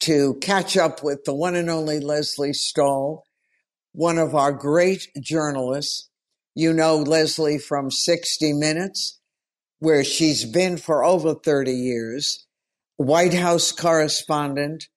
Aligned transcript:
to 0.00 0.34
catch 0.40 0.76
up 0.76 1.02
with 1.02 1.24
the 1.24 1.34
one 1.34 1.54
and 1.54 1.68
only 1.68 2.00
Lesley 2.00 2.52
Stahl, 2.52 3.24
one 3.92 4.18
of 4.18 4.34
our 4.34 4.52
great 4.52 5.08
journalists. 5.20 6.08
You 6.54 6.72
know 6.72 6.96
Lesley 6.96 7.58
from 7.58 7.90
60 7.90 8.52
Minutes, 8.52 9.20
where 9.78 10.02
she's 10.02 10.44
been 10.44 10.76
for 10.76 11.04
over 11.04 11.34
30 11.34 11.72
years, 11.72 12.46
White 12.96 13.34
House 13.34 13.70
correspondent. 13.70 14.88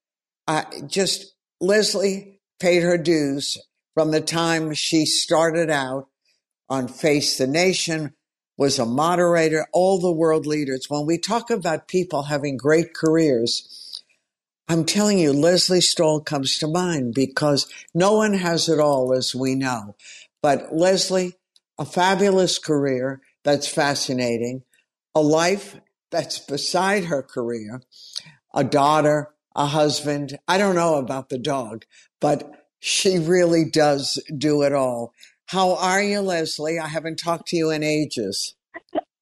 Just 0.88 1.36
Lesley 1.59 2.39
paid 2.59 2.81
her 2.81 2.97
dues 2.97 3.59
from 3.94 4.09
the 4.09 4.22
time 4.22 4.73
she 4.73 5.05
started 5.05 5.70
out 5.70 6.08
on 6.67 6.88
Face 6.88 7.38
the 7.38 7.45
Nation, 7.45 8.13
was 8.58 8.80
a 8.80 8.86
moderator, 8.86 9.67
all 9.73 9.99
the 9.99 10.11
world 10.11 10.45
leaders. 10.45 10.86
When 10.88 11.05
we 11.05 11.17
talk 11.17 11.49
about 11.49 11.88
people 11.88 12.23
having 12.23 12.58
great 12.58 12.94
careers, 12.94 13.80
I'm 14.67 14.85
telling 14.85 15.20
you, 15.20 15.33
Lesley 15.33 15.81
Stahl 15.81 16.21
comes 16.21 16.57
to 16.59 16.67
mind 16.67 17.13
because 17.13 17.67
no 17.93 18.13
one 18.13 18.33
has 18.33 18.69
it 18.69 18.79
all, 18.79 19.13
as 19.13 19.35
we 19.35 19.55
know. 19.55 19.95
But 20.41 20.73
Lesley, 20.73 21.33
a 21.77 21.86
fabulous 21.86 22.58
career 22.58 23.21
that's 23.44 23.67
fascinating, 23.67 24.63
a 25.13 25.21
life 25.21 25.80
that's 26.09 26.39
beside 26.39 27.05
her 27.05 27.21
career, 27.21 27.81
a 28.53 28.63
daughter, 28.63 29.33
a 29.55 29.66
husband. 29.66 30.38
I 30.47 30.58
don't 30.58 30.75
know 30.75 30.95
about 30.95 31.30
the 31.30 31.39
dog, 31.39 31.86
but 32.19 32.49
she 32.80 33.19
really 33.19 33.66
does 33.69 34.21
do 34.38 34.61
it 34.64 34.73
all. 34.73 35.14
How 35.47 35.75
are 35.75 36.02
you, 36.02 36.21
Lesley? 36.21 36.80
I 36.80 36.88
haven't 36.88 37.17
talked 37.17 37.47
to 37.49 37.58
you 37.58 37.71
in 37.71 37.83
ages. 37.83 38.55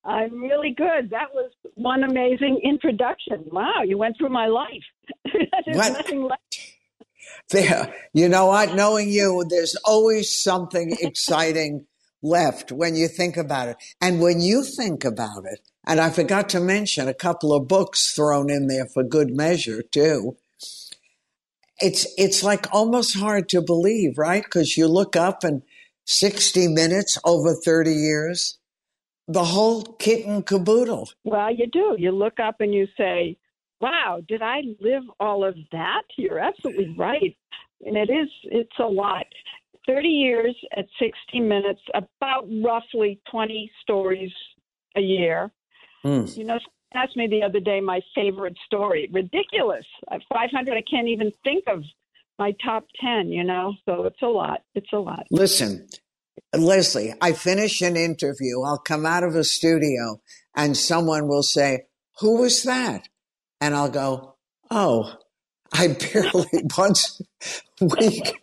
I'm 0.05 0.41
really 0.41 0.73
good. 0.75 1.09
That 1.11 1.33
was 1.33 1.51
one 1.75 2.03
amazing 2.03 2.61
introduction. 2.63 3.45
Wow, 3.51 3.83
you 3.85 3.97
went 3.97 4.17
through 4.17 4.29
my 4.29 4.47
life. 4.47 4.83
There's 5.65 5.77
what? 5.77 5.93
nothing 5.93 6.23
left. 6.23 6.59
There, 7.49 7.93
you 8.13 8.29
know 8.29 8.47
what? 8.47 8.75
Knowing 8.75 9.09
you, 9.09 9.43
there's 9.49 9.75
always 9.83 10.31
something 10.31 10.95
exciting 10.99 11.87
left 12.21 12.71
when 12.71 12.95
you 12.95 13.07
think 13.07 13.37
about 13.37 13.69
it. 13.69 13.77
And 13.99 14.21
when 14.21 14.41
you 14.41 14.63
think 14.63 15.03
about 15.03 15.45
it, 15.45 15.59
and 15.85 15.99
I 15.99 16.09
forgot 16.11 16.49
to 16.49 16.59
mention 16.59 17.07
a 17.07 17.13
couple 17.13 17.53
of 17.53 17.67
books 17.67 18.13
thrown 18.13 18.51
in 18.51 18.67
there 18.67 18.85
for 18.85 19.03
good 19.03 19.31
measure 19.31 19.81
too. 19.81 20.37
It's 21.79 22.05
it's 22.17 22.43
like 22.43 22.67
almost 22.73 23.17
hard 23.17 23.49
to 23.49 23.61
believe, 23.61 24.17
right? 24.17 24.43
Because 24.43 24.77
you 24.77 24.87
look 24.87 25.15
up 25.15 25.43
and 25.43 25.63
60 26.05 26.67
minutes 26.67 27.17
over 27.23 27.53
30 27.53 27.91
years, 27.91 28.57
the 29.27 29.45
whole 29.45 29.83
kit 29.83 30.25
and 30.25 30.45
caboodle. 30.45 31.09
Well, 31.23 31.53
you 31.53 31.67
do. 31.67 31.95
You 31.97 32.11
look 32.11 32.39
up 32.39 32.57
and 32.59 32.73
you 32.73 32.87
say, 32.97 33.37
wow, 33.81 34.21
did 34.27 34.41
I 34.41 34.61
live 34.79 35.03
all 35.19 35.43
of 35.45 35.55
that? 35.71 36.03
You're 36.17 36.39
absolutely 36.39 36.95
right. 36.97 37.35
And 37.85 37.95
it 37.95 38.09
is, 38.09 38.29
it's 38.43 38.79
a 38.79 38.83
lot. 38.83 39.25
30 39.87 40.07
years 40.07 40.55
at 40.77 40.85
60 40.99 41.39
minutes, 41.39 41.81
about 41.95 42.47
roughly 42.63 43.19
20 43.31 43.71
stories 43.81 44.31
a 44.95 45.01
year. 45.01 45.51
Mm. 46.05 46.37
You 46.37 46.43
know, 46.43 46.59
asked 46.93 47.15
me 47.15 47.27
the 47.27 47.43
other 47.43 47.59
day 47.59 47.79
my 47.79 48.01
favorite 48.13 48.57
story. 48.65 49.09
Ridiculous. 49.11 49.85
At 50.11 50.21
500, 50.31 50.77
I 50.77 50.83
can't 50.89 51.07
even 51.07 51.31
think 51.43 51.63
of 51.67 51.83
my 52.37 52.53
top 52.63 52.85
10, 53.01 53.29
you 53.29 53.43
know? 53.43 53.73
So 53.85 54.05
it's 54.05 54.21
a 54.21 54.27
lot. 54.27 54.61
It's 54.75 54.91
a 54.93 54.97
lot. 54.97 55.25
Listen, 55.31 55.87
Lesley, 56.55 57.13
I 57.21 57.33
finish 57.33 57.81
an 57.81 57.95
interview. 57.95 58.61
I'll 58.61 58.77
come 58.77 59.05
out 59.05 59.23
of 59.23 59.35
a 59.35 59.43
studio 59.43 60.21
and 60.55 60.75
someone 60.75 61.27
will 61.27 61.43
say, 61.43 61.85
Who 62.19 62.41
was 62.41 62.63
that? 62.63 63.07
And 63.61 63.75
I'll 63.75 63.89
go, 63.89 64.35
Oh, 64.71 65.13
I 65.73 65.89
barely 65.89 66.63
once 66.77 67.21
a 67.81 67.85
week 67.85 68.33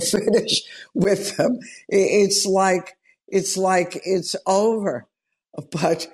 finish 0.00 0.62
with 0.94 1.36
them. 1.36 1.58
It's 1.88 2.46
like, 2.46 2.96
it's 3.28 3.56
like 3.56 4.00
it's 4.04 4.36
over. 4.46 5.06
But 5.70 6.08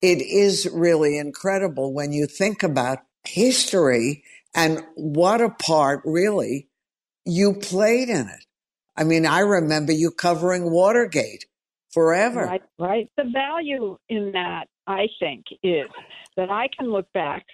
it 0.00 0.22
is 0.22 0.68
really 0.72 1.18
incredible 1.18 1.92
when 1.92 2.12
you 2.12 2.26
think 2.26 2.62
about 2.62 2.98
history 3.24 4.24
and 4.54 4.82
what 4.94 5.40
a 5.40 5.50
part 5.50 6.00
really 6.04 6.68
you 7.24 7.54
played 7.54 8.08
in 8.08 8.28
it. 8.28 8.44
I 8.96 9.04
mean, 9.04 9.26
I 9.26 9.40
remember 9.40 9.92
you 9.92 10.10
covering 10.10 10.70
Watergate 10.70 11.44
forever. 11.90 12.44
Right, 12.44 12.62
right. 12.78 13.10
The 13.16 13.24
value 13.32 13.98
in 14.08 14.32
that, 14.32 14.68
I 14.86 15.08
think, 15.20 15.46
is 15.62 15.88
that 16.36 16.50
I 16.50 16.68
can 16.76 16.90
look 16.90 17.12
back 17.12 17.46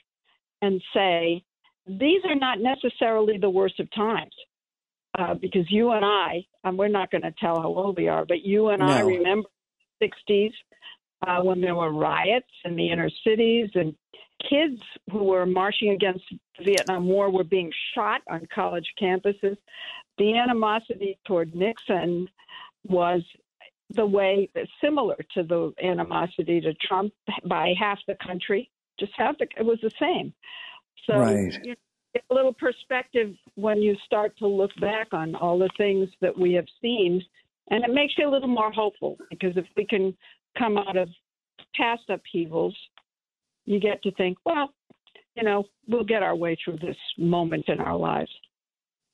and 0.65 0.83
say, 0.93 1.45
these 1.87 2.21
are 2.29 2.35
not 2.35 2.59
necessarily 2.61 3.39
the 3.39 3.51
worst 3.51 3.79
of 3.81 3.93
times. 3.93 4.35
Uh, 5.17 5.35
because 5.35 5.65
you 5.71 5.93
and 5.93 6.05
I, 6.05 6.45
and 6.65 6.77
we're 6.77 6.89
not 6.89 7.09
going 7.13 7.23
to 7.23 7.33
tell 7.39 7.61
how 7.61 7.69
old 7.69 7.97
we 7.97 8.09
are, 8.09 8.25
but 8.27 8.43
you 8.43 8.71
and 8.71 8.81
no. 8.81 8.87
I 8.87 9.01
remember 9.01 9.49
the 10.01 10.11
60s 10.29 10.51
uh, 11.25 11.41
when 11.43 11.61
there 11.61 11.77
were 11.77 11.93
riots 11.93 12.51
in 12.65 12.75
the 12.75 12.91
inner 12.91 13.09
cities 13.25 13.71
and 13.75 13.95
kids 14.51 14.81
who 15.13 15.23
were 15.23 15.47
marching 15.47 15.91
against 15.91 16.25
the 16.59 16.65
Vietnam 16.65 17.07
War 17.07 17.31
were 17.31 17.45
being 17.45 17.71
shot 17.95 18.23
on 18.29 18.49
college 18.53 18.87
campuses. 19.01 19.57
The 20.19 20.37
animosity 20.37 21.19
toward 21.27 21.55
Nixon 21.55 22.29
was 22.85 23.23
the 23.91 24.07
way 24.07 24.49
similar 24.83 25.17
to 25.35 25.43
the 25.43 25.73
animosity 25.83 26.61
to 26.61 26.75
Trump 26.87 27.13
by 27.47 27.75
half 27.79 27.99
the 28.07 28.17
country. 28.27 28.71
Just 28.99 29.13
have 29.17 29.37
the 29.39 29.47
it 29.59 29.65
was 29.65 29.79
the 29.83 29.91
same. 29.99 30.33
So 31.07 31.19
right. 31.19 31.53
you 31.63 31.71
know, 31.71 32.21
a 32.31 32.35
little 32.35 32.53
perspective 32.53 33.35
when 33.57 33.83
you 33.83 33.97
start 34.05 34.37
to 34.39 34.47
look 34.47 34.71
back 34.81 35.09
on 35.13 35.35
all 35.35 35.59
the 35.59 35.71
things 35.77 36.09
that 36.21 36.39
we 36.39 36.53
have 36.55 36.67
seen, 36.81 37.23
and 37.71 37.85
it 37.85 37.93
makes 37.93 38.15
you 38.17 38.29
a 38.29 38.31
little 38.31 38.49
more 38.49 38.71
hopeful 38.73 39.17
because 39.31 39.57
if 39.57 39.67
we 39.77 39.85
can 39.85 40.17
come 40.57 40.79
out 40.79 40.97
of 40.97 41.09
past 41.77 42.03
upheavals 42.09 42.77
you 43.65 43.81
get 43.81 44.03
to 44.03 44.13
think, 44.13 44.39
well, 44.45 44.73
you 45.37 45.43
know, 45.43 45.65
we'll 45.89 46.05
get 46.05 46.23
our 46.23 46.37
way 46.37 46.57
through 46.63 46.79
this 46.79 46.97
moment 47.19 47.65
in 47.69 47.81
our 47.81 47.97
lives. 47.97 48.31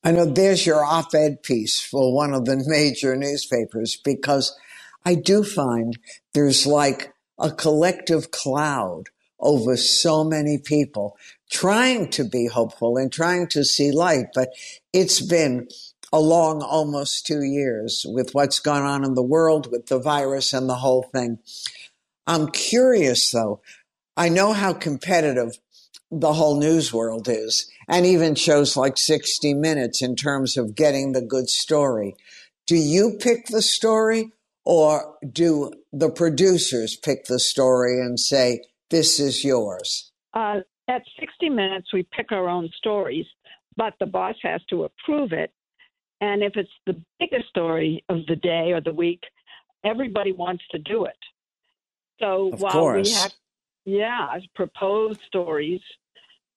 I 0.02 0.12
know 0.12 0.24
there's 0.24 0.66
your 0.66 0.84
op 0.84 1.14
ed 1.14 1.42
piece 1.42 1.80
for 1.80 2.14
one 2.14 2.32
of 2.32 2.44
the 2.44 2.62
major 2.66 3.16
newspapers 3.16 3.96
because 3.96 4.56
I 5.04 5.14
do 5.14 5.44
find 5.44 5.98
there's 6.34 6.66
like 6.66 7.12
a 7.38 7.50
collective 7.50 8.30
cloud 8.30 9.04
over 9.40 9.76
so 9.76 10.24
many 10.24 10.58
people 10.58 11.16
trying 11.50 12.10
to 12.10 12.24
be 12.24 12.46
hopeful 12.46 12.96
and 12.96 13.12
trying 13.12 13.48
to 13.48 13.64
see 13.64 13.90
light. 13.90 14.26
But 14.34 14.50
it's 14.92 15.20
been 15.20 15.68
a 16.12 16.20
long 16.20 16.62
almost 16.62 17.26
two 17.26 17.42
years 17.42 18.04
with 18.08 18.34
what's 18.34 18.58
gone 18.58 18.82
on 18.82 19.04
in 19.04 19.14
the 19.14 19.22
world 19.22 19.70
with 19.70 19.86
the 19.86 19.98
virus 19.98 20.52
and 20.52 20.68
the 20.68 20.76
whole 20.76 21.04
thing. 21.14 21.38
I'm 22.26 22.50
curious 22.50 23.30
though, 23.30 23.60
I 24.16 24.28
know 24.28 24.52
how 24.52 24.72
competitive 24.72 25.58
the 26.10 26.32
whole 26.32 26.58
news 26.58 26.92
world 26.92 27.28
is, 27.28 27.70
and 27.88 28.04
even 28.04 28.34
shows 28.34 28.76
like 28.76 28.98
60 28.98 29.54
Minutes 29.54 30.02
in 30.02 30.16
terms 30.16 30.56
of 30.56 30.74
getting 30.74 31.12
the 31.12 31.22
good 31.22 31.48
story. 31.48 32.16
Do 32.66 32.76
you 32.76 33.16
pick 33.20 33.46
the 33.46 33.62
story, 33.62 34.32
or 34.64 35.16
do 35.32 35.72
the 35.92 36.10
producers 36.10 36.96
pick 36.96 37.26
the 37.26 37.38
story 37.38 38.00
and 38.00 38.18
say, 38.18 38.62
this 38.90 39.20
is 39.20 39.44
yours? 39.44 40.12
Uh, 40.34 40.60
at 40.88 41.02
60 41.18 41.48
Minutes, 41.48 41.92
we 41.92 42.06
pick 42.12 42.32
our 42.32 42.48
own 42.48 42.68
stories, 42.76 43.26
but 43.76 43.94
the 44.00 44.06
boss 44.06 44.34
has 44.42 44.60
to 44.70 44.84
approve 44.84 45.32
it. 45.32 45.52
And 46.20 46.42
if 46.42 46.52
it's 46.56 46.70
the 46.86 47.00
biggest 47.18 47.48
story 47.48 48.04
of 48.08 48.18
the 48.26 48.36
day 48.36 48.72
or 48.72 48.80
the 48.80 48.92
week, 48.92 49.22
everybody 49.84 50.32
wants 50.32 50.62
to 50.72 50.78
do 50.78 51.04
it. 51.04 51.16
So 52.20 52.52
of 52.52 52.60
while 52.60 52.72
course. 52.72 53.08
we 53.08 53.14
have 53.14 53.32
yeah, 53.84 54.38
proposed 54.54 55.20
stories, 55.26 55.80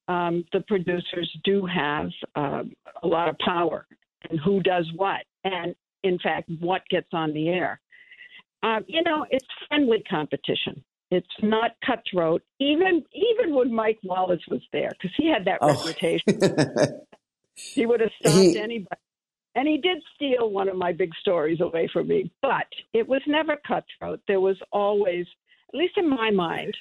um, 0.07 0.43
the 0.51 0.61
producers 0.61 1.31
do 1.43 1.65
have 1.65 2.09
uh, 2.35 2.63
a 3.01 3.07
lot 3.07 3.29
of 3.29 3.37
power 3.39 3.87
and 4.29 4.39
who 4.39 4.61
does 4.61 4.89
what, 4.95 5.21
and 5.43 5.75
in 6.03 6.19
fact, 6.19 6.49
what 6.59 6.81
gets 6.89 7.07
on 7.13 7.33
the 7.33 7.49
air. 7.49 7.79
Uh, 8.61 8.79
you 8.87 9.01
know, 9.03 9.25
it's 9.29 9.45
friendly 9.67 10.03
competition. 10.09 10.83
It's 11.13 11.27
not 11.41 11.71
cutthroat. 11.85 12.41
Even 12.59 13.03
even 13.13 13.53
when 13.53 13.73
Mike 13.73 13.99
Wallace 14.03 14.41
was 14.49 14.61
there, 14.71 14.89
because 14.91 15.15
he 15.17 15.29
had 15.29 15.45
that 15.45 15.59
oh. 15.61 15.69
reputation. 15.69 16.99
He 17.55 17.85
would 17.85 17.99
have 17.99 18.09
stopped 18.19 18.35
he, 18.35 18.59
anybody. 18.59 19.01
And 19.55 19.67
he 19.67 19.77
did 19.77 20.01
steal 20.15 20.49
one 20.49 20.67
of 20.67 20.75
my 20.75 20.91
big 20.91 21.11
stories 21.21 21.61
away 21.61 21.87
from 21.91 22.07
me, 22.07 22.31
but 22.41 22.65
it 22.93 23.07
was 23.07 23.21
never 23.27 23.57
cutthroat. 23.67 24.19
There 24.27 24.39
was 24.39 24.57
always, 24.71 25.27
at 25.71 25.77
least 25.77 25.97
in 25.97 26.09
my 26.09 26.31
mind, 26.31 26.75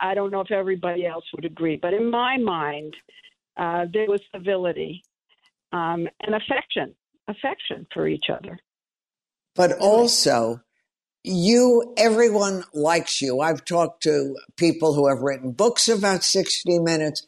I 0.00 0.14
don't 0.14 0.30
know 0.30 0.40
if 0.40 0.50
everybody 0.50 1.06
else 1.06 1.24
would 1.34 1.44
agree, 1.44 1.76
but 1.76 1.92
in 1.92 2.10
my 2.10 2.38
mind, 2.38 2.94
uh, 3.58 3.84
there 3.92 4.06
was 4.06 4.20
civility 4.34 5.02
um, 5.72 6.08
and 6.20 6.34
affection, 6.34 6.94
affection 7.28 7.86
for 7.92 8.08
each 8.08 8.26
other. 8.32 8.58
But 9.54 9.72
also, 9.72 10.62
you, 11.24 11.94
everyone 11.96 12.64
likes 12.72 13.22
you. 13.22 13.40
I've 13.40 13.64
talked 13.64 14.02
to 14.04 14.36
people 14.56 14.94
who 14.94 15.08
have 15.08 15.20
written 15.20 15.52
books 15.52 15.88
about 15.88 16.24
60 16.24 16.78
Minutes, 16.80 17.22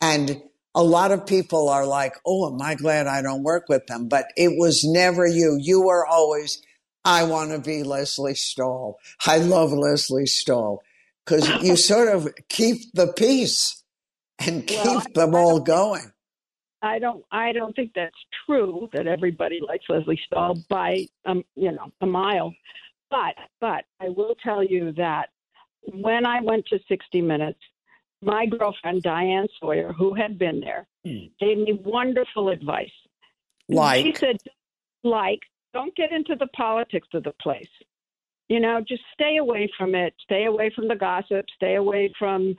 and 0.00 0.42
a 0.74 0.82
lot 0.82 1.12
of 1.12 1.26
people 1.26 1.68
are 1.68 1.86
like, 1.86 2.14
oh, 2.26 2.52
am 2.52 2.60
I 2.60 2.74
glad 2.74 3.06
I 3.06 3.22
don't 3.22 3.42
work 3.42 3.68
with 3.68 3.86
them? 3.86 4.08
But 4.08 4.26
it 4.36 4.58
was 4.58 4.84
never 4.84 5.26
you. 5.26 5.58
You 5.60 5.82
were 5.82 6.06
always, 6.06 6.62
I 7.04 7.24
want 7.24 7.50
to 7.52 7.58
be 7.58 7.82
Lesley 7.82 8.34
Stahl. 8.34 8.98
I 9.26 9.38
love 9.38 9.72
Lesley 9.72 10.26
Stahl 10.26 10.82
because 11.24 11.48
you 11.62 11.76
sort 11.76 12.08
of 12.08 12.28
keep 12.48 12.92
the 12.92 13.12
peace 13.12 13.82
and 14.38 14.66
keep 14.66 14.84
well, 14.84 15.02
them 15.14 15.34
all 15.34 15.60
going. 15.60 16.12
I 16.80 17.00
don't. 17.00 17.24
I 17.32 17.52
don't 17.52 17.74
think 17.74 17.92
that's 17.96 18.14
true. 18.46 18.88
That 18.92 19.08
everybody 19.08 19.58
likes 19.66 19.84
Lesley 19.88 20.20
Stahl 20.26 20.56
by 20.68 21.06
um, 21.26 21.42
you 21.56 21.72
know 21.72 21.92
a 22.00 22.06
mile. 22.06 22.54
But 23.10 23.34
but 23.60 23.84
I 24.00 24.08
will 24.08 24.34
tell 24.42 24.62
you 24.62 24.92
that 24.92 25.30
when 25.92 26.26
I 26.26 26.40
went 26.40 26.66
to 26.66 26.78
60 26.88 27.22
Minutes, 27.22 27.60
my 28.22 28.46
girlfriend 28.46 29.02
Diane 29.02 29.46
Sawyer, 29.60 29.92
who 29.92 30.14
had 30.14 30.38
been 30.38 30.60
there, 30.60 30.86
mm. 31.06 31.30
gave 31.40 31.58
me 31.58 31.80
wonderful 31.84 32.48
advice. 32.50 32.90
Like 33.68 34.04
she 34.04 34.14
said, 34.14 34.36
like 35.04 35.40
don't 35.74 35.94
get 35.94 36.12
into 36.12 36.34
the 36.36 36.48
politics 36.48 37.08
of 37.14 37.24
the 37.24 37.34
place. 37.40 37.68
You 38.48 38.60
know, 38.60 38.82
just 38.86 39.02
stay 39.12 39.36
away 39.36 39.70
from 39.76 39.94
it. 39.94 40.14
Stay 40.22 40.46
away 40.46 40.72
from 40.74 40.88
the 40.88 40.96
gossip. 40.96 41.44
Stay 41.56 41.74
away 41.74 42.12
from 42.18 42.56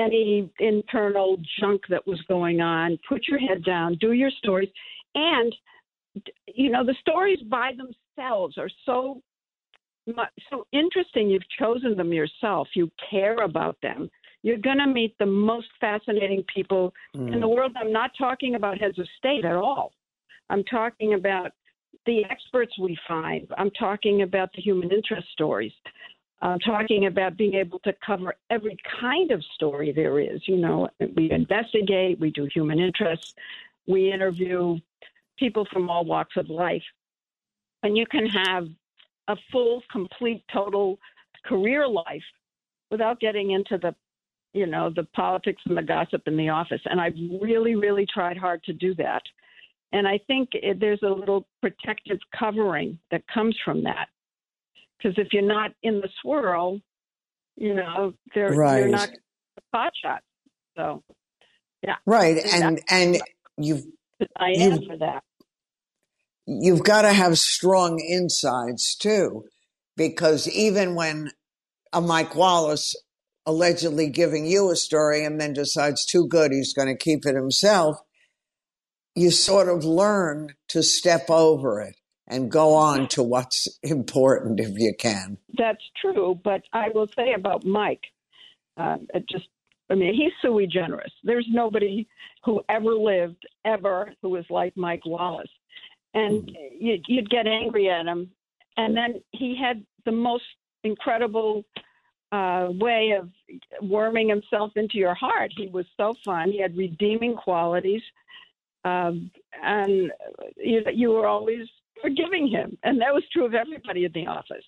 any 0.00 0.50
internal 0.58 1.36
junk 1.60 1.82
that 1.88 2.06
was 2.06 2.20
going 2.22 2.60
on. 2.60 2.98
Put 3.08 3.28
your 3.28 3.38
head 3.38 3.64
down. 3.64 3.96
Do 4.00 4.12
your 4.12 4.30
stories, 4.30 4.70
and 5.14 5.54
you 6.52 6.70
know 6.70 6.84
the 6.84 6.96
stories 7.00 7.40
by 7.48 7.72
themselves 7.76 8.58
are 8.58 8.70
so 8.84 9.22
so 10.50 10.66
interesting. 10.72 11.30
You've 11.30 11.48
chosen 11.58 11.96
them 11.96 12.12
yourself. 12.12 12.68
You 12.74 12.90
care 13.10 13.36
about 13.36 13.76
them. 13.82 14.10
You're 14.42 14.58
going 14.58 14.78
to 14.78 14.86
meet 14.86 15.16
the 15.18 15.26
most 15.26 15.68
fascinating 15.80 16.44
people 16.54 16.94
mm. 17.14 17.32
in 17.32 17.40
the 17.40 17.48
world. 17.48 17.72
I'm 17.76 17.92
not 17.92 18.10
talking 18.18 18.54
about 18.54 18.78
heads 18.78 18.98
of 18.98 19.06
state 19.18 19.44
at 19.44 19.54
all. 19.54 19.92
I'm 20.48 20.64
talking 20.64 21.14
about 21.14 21.52
the 22.06 22.24
experts 22.24 22.78
we 22.78 22.98
find. 23.06 23.46
I'm 23.58 23.70
talking 23.72 24.22
about 24.22 24.50
the 24.54 24.62
human 24.62 24.90
interest 24.90 25.28
stories. 25.32 25.72
I'm 26.42 26.58
talking 26.60 27.06
about 27.06 27.36
being 27.36 27.54
able 27.54 27.80
to 27.80 27.92
cover 28.04 28.34
every 28.48 28.76
kind 29.00 29.30
of 29.30 29.44
story 29.54 29.92
there 29.92 30.18
is. 30.18 30.40
You 30.48 30.56
know, 30.56 30.88
we 31.14 31.30
investigate, 31.30 32.18
we 32.18 32.30
do 32.30 32.48
human 32.52 32.78
interest, 32.78 33.38
we 33.86 34.10
interview 34.10 34.78
people 35.38 35.66
from 35.70 35.90
all 35.90 36.04
walks 36.04 36.36
of 36.36 36.48
life. 36.48 36.82
And 37.82 37.96
you 37.96 38.06
can 38.06 38.26
have 38.26 38.68
a 39.30 39.36
full, 39.52 39.82
complete, 39.90 40.42
total 40.52 40.98
career 41.46 41.86
life 41.86 42.22
without 42.90 43.20
getting 43.20 43.52
into 43.52 43.78
the 43.78 43.94
you 44.52 44.66
know 44.66 44.90
the 44.94 45.04
politics 45.14 45.62
and 45.66 45.76
the 45.76 45.82
gossip 45.82 46.22
in 46.26 46.36
the 46.36 46.48
office. 46.48 46.80
And 46.84 47.00
i've 47.00 47.14
really 47.40 47.76
really 47.76 48.06
tried 48.12 48.36
hard 48.36 48.62
to 48.64 48.72
do 48.72 48.94
that. 48.96 49.22
And 49.92 50.06
i 50.06 50.18
think 50.26 50.50
it, 50.52 50.80
there's 50.80 51.02
a 51.02 51.08
little 51.08 51.46
protective 51.62 52.18
covering 52.38 52.98
that 53.10 53.22
comes 53.32 53.56
from 53.64 53.84
that. 53.84 54.08
Because 54.98 55.16
if 55.18 55.28
you're 55.32 55.42
not 55.42 55.70
in 55.82 56.00
the 56.00 56.08
swirl 56.20 56.80
you 57.56 57.74
know 57.74 58.12
they're 58.34 58.52
right. 58.52 58.80
you're 58.80 58.88
not 58.88 59.10
pot 59.72 59.92
shot 60.02 60.22
so 60.76 61.02
yeah. 61.82 61.96
Right. 62.04 62.36
And 62.52 62.80
and 62.90 63.20
you've 63.56 63.86
i 64.36 64.50
am 64.50 64.72
you've, 64.72 64.84
for 64.86 64.96
that 64.98 65.22
you've 66.46 66.82
got 66.82 67.02
to 67.02 67.12
have 67.12 67.38
strong 67.38 68.00
insides 68.00 68.94
too, 68.94 69.44
because 69.96 70.48
even 70.48 70.94
when 70.94 71.30
a 71.92 72.00
Mike 72.00 72.34
Wallace 72.34 72.94
allegedly 73.46 74.08
giving 74.08 74.46
you 74.46 74.70
a 74.70 74.76
story 74.76 75.24
and 75.24 75.40
then 75.40 75.52
decides 75.52 76.04
too 76.04 76.26
good, 76.28 76.52
he's 76.52 76.74
going 76.74 76.88
to 76.88 76.96
keep 76.96 77.26
it 77.26 77.34
himself, 77.34 77.96
you 79.14 79.30
sort 79.30 79.68
of 79.68 79.84
learn 79.84 80.54
to 80.68 80.82
step 80.82 81.28
over 81.28 81.80
it 81.80 81.96
and 82.28 82.50
go 82.50 82.74
on 82.74 83.08
to 83.08 83.22
what's 83.22 83.66
important 83.82 84.60
if 84.60 84.78
you 84.78 84.94
can. 84.96 85.36
That's 85.58 85.82
true, 86.00 86.38
but 86.44 86.62
I 86.72 86.88
will 86.94 87.08
say 87.16 87.32
about 87.34 87.64
Mike, 87.64 88.04
uh, 88.76 88.98
just 89.28 89.48
I 89.90 89.96
mean, 89.96 90.14
he's 90.14 90.30
sui 90.40 90.68
generis. 90.68 91.10
There's 91.24 91.46
nobody 91.50 92.06
who 92.44 92.62
ever 92.68 92.94
lived 92.94 93.44
ever 93.64 94.12
who 94.22 94.30
was 94.30 94.44
like 94.48 94.76
Mike 94.76 95.04
Wallace 95.04 95.50
and 96.14 96.42
mm-hmm. 96.42 96.84
you'd, 96.84 97.04
you'd 97.08 97.30
get 97.30 97.46
angry 97.46 97.88
at 97.88 98.06
him. 98.06 98.30
And 98.76 98.96
then 98.96 99.22
he 99.32 99.56
had 99.60 99.84
the 100.04 100.12
most 100.12 100.44
incredible 100.84 101.64
uh, 102.32 102.68
way 102.70 103.12
of 103.18 103.28
worming 103.82 104.28
himself 104.28 104.72
into 104.76 104.96
your 104.96 105.14
heart. 105.14 105.52
He 105.56 105.68
was 105.68 105.86
so 105.96 106.14
fun. 106.24 106.50
He 106.50 106.60
had 106.60 106.76
redeeming 106.76 107.34
qualities, 107.34 108.02
um, 108.84 109.30
and 109.62 110.10
you, 110.56 110.82
you 110.92 111.10
were 111.10 111.26
always 111.26 111.66
forgiving 112.00 112.48
him. 112.48 112.78
And 112.82 113.00
that 113.00 113.12
was 113.12 113.24
true 113.32 113.44
of 113.44 113.54
everybody 113.54 114.04
in 114.04 114.12
the 114.12 114.26
office. 114.26 114.64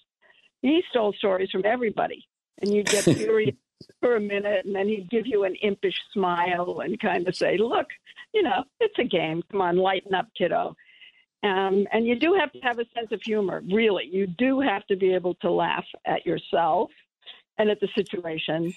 He 0.60 0.82
stole 0.90 1.12
stories 1.14 1.50
from 1.50 1.62
everybody, 1.64 2.26
and 2.60 2.72
you'd 2.72 2.86
get 2.86 3.04
furious 3.16 3.56
for 4.00 4.16
a 4.16 4.20
minute, 4.20 4.64
and 4.64 4.74
then 4.74 4.88
he'd 4.88 5.10
give 5.10 5.26
you 5.26 5.44
an 5.44 5.54
impish 5.62 5.96
smile 6.12 6.80
and 6.84 6.98
kind 7.00 7.26
of 7.26 7.36
say, 7.36 7.56
"Look, 7.58 7.86
you 8.32 8.42
know, 8.42 8.64
it's 8.80 8.98
a 8.98 9.04
game. 9.04 9.42
Come 9.50 9.60
on, 9.60 9.76
lighten 9.76 10.14
up, 10.14 10.28
kiddo." 10.36 10.76
Um, 11.42 11.86
and 11.92 12.06
you 12.06 12.14
do 12.14 12.36
have 12.38 12.52
to 12.52 12.60
have 12.60 12.78
a 12.78 12.84
sense 12.94 13.10
of 13.10 13.20
humor, 13.22 13.62
really. 13.72 14.08
You 14.10 14.26
do 14.26 14.60
have 14.60 14.86
to 14.86 14.96
be 14.96 15.12
able 15.14 15.34
to 15.36 15.50
laugh 15.50 15.84
at 16.06 16.24
yourself 16.24 16.90
and 17.58 17.68
at 17.68 17.80
the 17.80 17.88
situation. 17.96 18.72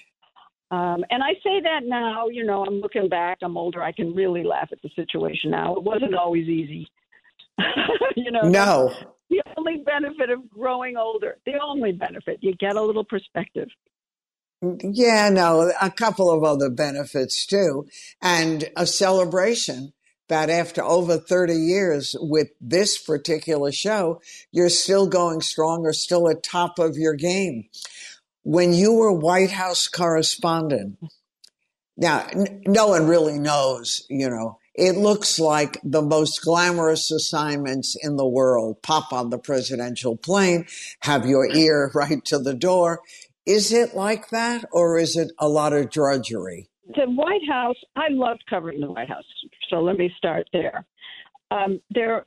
Um, 0.72 1.06
and 1.12 1.24
I 1.24 1.34
say 1.44 1.62
that 1.62 1.82
now, 1.84 2.28
you 2.28 2.44
know, 2.44 2.66
I'm 2.66 2.82
looking 2.82 3.08
back, 3.08 3.38
I'm 3.44 3.56
older, 3.56 3.84
I 3.84 3.92
can 3.92 4.16
really 4.16 4.44
laugh 4.44 4.70
at 4.72 4.82
the 4.82 4.90
situation 4.96 5.52
now. 5.52 5.76
It 5.76 5.84
wasn't 5.84 6.16
always 6.16 6.48
easy. 6.48 6.90
you 8.16 8.32
know, 8.32 8.42
no. 8.42 8.94
The 9.30 9.42
only 9.58 9.84
benefit 9.86 10.30
of 10.30 10.50
growing 10.50 10.98
older, 10.98 11.38
the 11.46 11.60
only 11.64 11.92
benefit, 11.92 12.40
you 12.42 12.56
get 12.56 12.76
a 12.76 12.82
little 12.82 13.04
perspective. 13.04 13.68
Yeah, 14.62 15.30
no, 15.30 15.72
a 15.80 15.92
couple 15.92 16.32
of 16.32 16.44
other 16.44 16.70
benefits 16.70 17.46
too, 17.46 17.88
and 18.22 18.68
a 18.76 18.88
celebration 18.88 19.94
that 20.28 20.50
after 20.50 20.84
over 20.84 21.18
30 21.18 21.54
years 21.54 22.16
with 22.20 22.48
this 22.60 22.98
particular 22.98 23.72
show, 23.72 24.22
you're 24.52 24.70
still 24.70 25.08
going 25.08 25.42
strong 25.42 25.86
or 25.86 25.94
still 25.94 26.30
at 26.30 26.44
top 26.44 26.80
of 26.80 26.98
your 26.98 27.16
game. 27.16 27.66
When 28.44 28.74
you 28.74 28.94
were 28.94 29.12
White 29.12 29.52
House 29.52 29.88
correspondent, 29.88 30.98
now 31.98 32.28
n- 32.32 32.62
no 32.66 32.88
one 32.88 33.08
really 33.08 33.40
knows, 33.40 34.06
you 34.10 34.30
know, 34.30 34.60
it 34.74 34.98
looks 34.98 35.40
like 35.40 35.80
the 35.84 36.02
most 36.02 36.42
glamorous 36.44 37.10
assignments 37.10 37.96
in 38.02 38.18
the 38.18 38.28
world. 38.28 38.82
Pop 38.84 39.14
on 39.14 39.30
the 39.30 39.38
presidential 39.40 40.18
plane, 40.18 40.66
have 41.02 41.26
your 41.26 41.48
ear 41.50 41.92
right 41.96 42.24
to 42.26 42.40
the 42.40 42.54
door. 42.54 43.02
Is 43.46 43.72
it 43.72 43.96
like 43.96 44.30
that 44.30 44.66
or 44.72 44.98
is 44.98 45.16
it 45.16 45.32
a 45.40 45.48
lot 45.48 45.72
of 45.72 45.92
drudgery? 45.92 46.68
The 46.88 47.06
White 47.06 47.48
House, 47.48 47.78
I 47.96 48.08
loved 48.10 48.44
covering 48.50 48.80
the 48.80 48.92
White 48.92 49.10
House. 49.10 49.24
So 49.70 49.78
let 49.78 49.98
me 49.98 50.12
start 50.18 50.48
there. 50.54 50.86
Um, 51.52 51.80
there, 51.92 52.26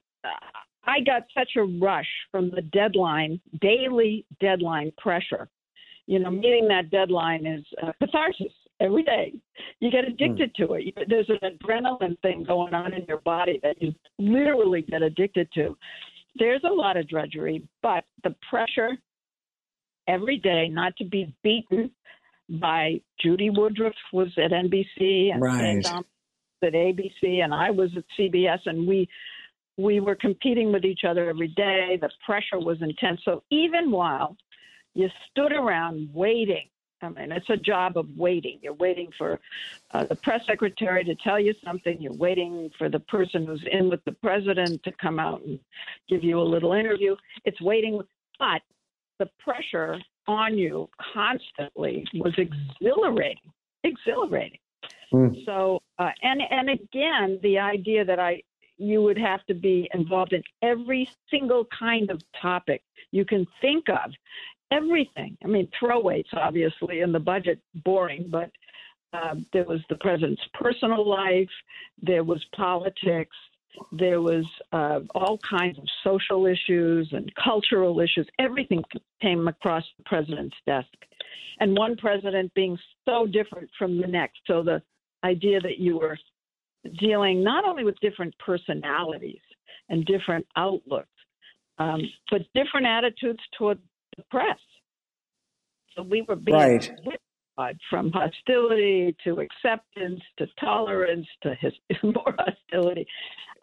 I 0.85 1.01
got 1.01 1.23
such 1.37 1.51
a 1.57 1.63
rush 1.63 2.09
from 2.31 2.51
the 2.51 2.63
deadline, 2.63 3.41
daily 3.61 4.25
deadline 4.41 4.93
pressure. 4.99 5.49
You 6.07 6.19
know, 6.19 6.31
meeting 6.31 6.67
that 6.69 6.91
deadline 6.91 7.47
is 7.47 7.65
uh, 7.83 7.93
catharsis 8.01 8.53
every 8.81 9.03
day. 9.03 9.35
You 9.81 9.91
get 9.91 10.07
addicted 10.07 10.55
mm. 10.55 10.67
to 10.67 10.75
it. 10.75 11.09
There's 11.09 11.29
an 11.29 11.59
adrenaline 11.59 12.19
thing 12.23 12.45
going 12.45 12.75
on 12.75 12.95
in 12.95 13.05
your 13.07 13.19
body 13.19 13.61
that 13.63 13.81
you 13.83 13.93
literally 14.19 14.83
get 14.83 15.03
addicted 15.03 15.49
to. 15.55 15.77
There's 16.37 16.63
a 16.65 16.73
lot 16.73 16.97
of 16.97 17.09
drudgery, 17.09 17.67
but 17.83 18.05
the 18.25 18.35
pressure 18.49 18.97
every 20.07 20.39
day 20.39 20.69
not 20.69 20.97
to 20.97 21.05
be 21.05 21.35
beaten 21.43 21.91
by 22.49 23.01
Judy 23.21 23.51
Woodruff 23.51 23.95
was 24.13 24.29
at 24.37 24.51
NBC 24.51 25.33
and, 25.33 25.43
right. 25.43 25.65
and 25.65 25.87
um, 25.87 26.05
at 26.63 26.73
ABC, 26.73 27.45
and 27.45 27.55
I 27.55 27.71
was 27.71 27.91
at 27.97 28.05
CBS, 28.19 28.61
and 28.67 28.87
we 28.87 29.09
we 29.77 30.01
were 30.01 30.17
competing 30.17 30.73
with 30.73 30.85
each 30.85 31.05
other 31.05 31.29
every 31.29 31.49
day. 31.49 31.99
The 32.01 32.11
pressure 32.27 32.59
was 32.59 32.83
intense. 32.83 33.21
So 33.25 33.45
even 33.51 33.93
while 33.93 34.37
you 34.95 35.09
stood 35.31 35.53
around 35.53 36.09
waiting 36.13 36.69
I 37.03 37.09
mean, 37.09 37.33
it's 37.33 37.49
a 37.49 37.57
job 37.57 37.97
of 37.97 38.07
waiting. 38.17 38.59
You're 38.63 38.75
waiting 38.75 39.11
for 39.17 39.41
uh, 39.93 40.05
the 40.05 40.17
press 40.17 40.41
secretary 40.47 41.05
to 41.05 41.15
tell 41.17 41.39
you 41.39 41.55
something. 41.65 42.01
You're 42.01 42.15
waiting 42.15 42.71
for 42.77 42.89
the 42.89 43.01
person 43.01 43.47
who's 43.47 43.65
in 43.71 43.89
with 43.89 44.05
the 44.05 44.13
president 44.13 44.83
to 44.85 44.93
come 44.93 45.19
out 45.19 45.43
and 45.43 45.59
give 46.09 46.25
you 46.25 46.41
a 46.41 46.43
little 46.43 46.73
interview. 46.73 47.17
It's 47.45 47.61
waiting, 47.61 48.01
but 48.39 48.63
the 49.19 49.29
pressure 49.39 49.99
on 50.29 50.57
you 50.57 50.89
constantly 51.13 52.05
was 52.15 52.35
exhilarating, 52.39 53.51
exhilarating. 53.83 54.59
Mm. 55.13 55.45
So, 55.45 55.81
uh, 55.99 56.11
and 56.23 56.41
and 56.51 56.71
again, 56.71 57.41
the 57.43 57.59
idea 57.59 58.05
that 58.05 58.21
I 58.21 58.43
you 58.77 59.03
would 59.03 59.19
have 59.19 59.45
to 59.47 59.55
be 59.55 59.91
involved 59.93 60.33
in 60.33 60.43
every 60.63 61.09
single 61.31 61.67
kind 61.77 62.11
of 62.11 62.23
topic 62.41 62.83
you 63.11 63.25
can 63.25 63.45
think 63.61 63.89
of 63.89 64.13
everything. 64.71 65.37
I 65.43 65.49
mean, 65.49 65.69
throwaways, 65.81 66.27
obviously, 66.33 67.01
in 67.01 67.11
the 67.11 67.19
budget, 67.19 67.59
boring, 67.85 68.29
but 68.31 68.51
uh, 69.13 69.37
there 69.53 69.65
was 69.65 69.81
the 69.89 69.97
president's 69.97 70.43
personal 70.55 71.09
life, 71.09 71.49
there 72.03 72.25
was 72.25 72.45
politics, 72.55 73.37
there 73.93 74.21
was 74.21 74.47
uh, 74.73 75.01
all 75.15 75.39
kinds 75.39 75.79
of 75.79 75.85
social 76.03 76.47
issues 76.47 77.09
and 77.13 77.33
cultural 77.35 78.01
issues. 78.01 78.27
Everything 78.39 78.83
came 79.21 79.49
across 79.49 79.85
the 79.97 80.05
president's 80.05 80.57
desk. 80.67 80.89
And 81.61 81.77
one 81.77 81.97
president 81.97 82.53
being 82.55 82.79
so 83.05 83.27
different 83.27 83.69
from 83.79 84.01
the 84.01 84.07
next. 84.07 84.39
So 84.47 84.63
the 84.63 84.83
idea 85.25 85.61
that 85.61 85.79
you 85.79 85.99
were 85.99 86.19
dealing 86.99 87.43
not 87.43 87.65
only 87.65 87.85
with 87.85 87.99
different 88.01 88.35
personalities 88.39 89.41
and 89.89 90.05
different 90.05 90.47
outlooks, 90.57 91.09
um, 91.79 92.01
but 92.31 92.43
different 92.55 92.87
attitudes 92.87 93.41
toward 93.57 93.79
the 94.17 94.23
press. 94.31 94.59
So 95.97 96.03
we 96.03 96.23
were 96.23 96.37
being 96.37 96.57
right. 96.57 96.91
From 97.91 98.13
hostility 98.13 99.17
to 99.25 99.41
acceptance 99.41 100.21
to 100.39 100.47
tolerance 100.61 101.27
to 101.43 101.55
his, 101.61 101.73
more 102.03 102.35
hostility. 102.39 103.07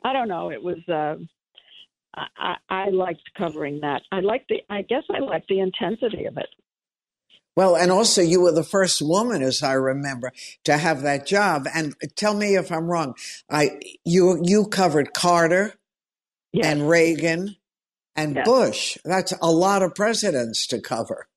I 0.03 0.13
don't 0.13 0.27
know. 0.27 0.51
It 0.51 0.61
was. 0.63 0.77
Uh, 0.87 1.15
I, 2.37 2.55
I 2.69 2.89
liked 2.89 3.29
covering 3.37 3.81
that. 3.81 4.01
I 4.11 4.21
like 4.21 4.45
the. 4.47 4.57
I 4.69 4.83
guess 4.83 5.03
I 5.13 5.19
liked 5.19 5.47
the 5.49 5.59
intensity 5.59 6.25
of 6.25 6.37
it. 6.37 6.47
Well, 7.55 7.75
and 7.75 7.89
also 7.89 8.21
you 8.21 8.41
were 8.41 8.51
the 8.51 8.63
first 8.63 9.01
woman, 9.01 9.41
as 9.41 9.63
I 9.63 9.73
remember, 9.73 10.33
to 10.65 10.77
have 10.77 11.01
that 11.03 11.25
job. 11.25 11.67
And 11.73 11.95
tell 12.15 12.33
me 12.33 12.55
if 12.55 12.71
I'm 12.71 12.87
wrong. 12.87 13.15
I 13.49 13.79
you 14.03 14.41
you 14.43 14.67
covered 14.67 15.13
Carter 15.13 15.73
yes. 16.51 16.65
and 16.65 16.87
Reagan 16.89 17.55
and 18.15 18.35
yes. 18.35 18.45
Bush. 18.45 18.97
That's 19.05 19.33
a 19.41 19.51
lot 19.51 19.83
of 19.83 19.95
presidents 19.95 20.67
to 20.67 20.81
cover. 20.81 21.27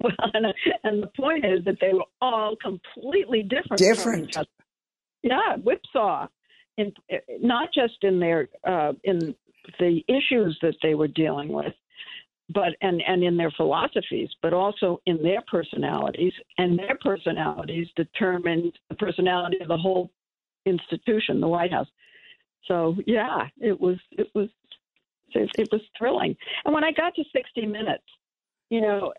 Well, 0.04 0.12
and, 0.32 0.46
and 0.84 1.02
the 1.02 1.10
point 1.16 1.44
is 1.44 1.64
that 1.64 1.78
they 1.80 1.92
were 1.92 2.04
all 2.20 2.54
completely 2.62 3.42
different. 3.42 3.78
Different. 3.78 4.36
Yeah, 5.22 5.56
whipsaw. 5.56 6.28
In, 6.76 6.92
not 7.40 7.70
just 7.74 7.94
in 8.02 8.20
their 8.20 8.48
uh, 8.64 8.92
in 9.02 9.34
the 9.80 10.04
issues 10.06 10.56
that 10.62 10.76
they 10.84 10.94
were 10.94 11.08
dealing 11.08 11.48
with, 11.48 11.74
but 12.54 12.76
and 12.80 13.02
and 13.06 13.24
in 13.24 13.36
their 13.36 13.50
philosophies, 13.50 14.28
but 14.40 14.52
also 14.52 15.00
in 15.06 15.20
their 15.22 15.42
personalities, 15.50 16.32
and 16.56 16.78
their 16.78 16.96
personalities 17.02 17.88
determined 17.96 18.72
the 18.88 18.94
personality 18.94 19.56
of 19.60 19.66
the 19.66 19.76
whole 19.76 20.10
institution, 20.64 21.40
the 21.40 21.48
White 21.48 21.72
House. 21.72 21.88
So 22.66 22.94
yeah, 23.06 23.48
it 23.60 23.78
was 23.80 23.96
it 24.12 24.28
was 24.34 24.48
it, 25.34 25.50
it 25.58 25.68
was 25.72 25.82
thrilling. 25.98 26.36
And 26.64 26.72
when 26.72 26.84
I 26.84 26.92
got 26.92 27.14
to 27.16 27.24
60 27.32 27.66
Minutes, 27.66 28.04
you 28.70 28.80
know, 28.80 29.12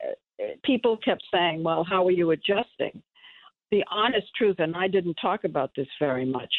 people 0.64 0.98
kept 0.98 1.24
saying, 1.34 1.64
"Well, 1.64 1.84
how 1.84 2.06
are 2.08 2.12
you 2.12 2.32
adjusting?" 2.32 3.02
The 3.72 3.84
honest 3.92 4.28
truth, 4.36 4.58
and 4.60 4.76
I 4.76 4.88
didn't 4.88 5.16
talk 5.22 5.44
about 5.44 5.72
this 5.76 5.88
very 6.00 6.26
much, 6.26 6.54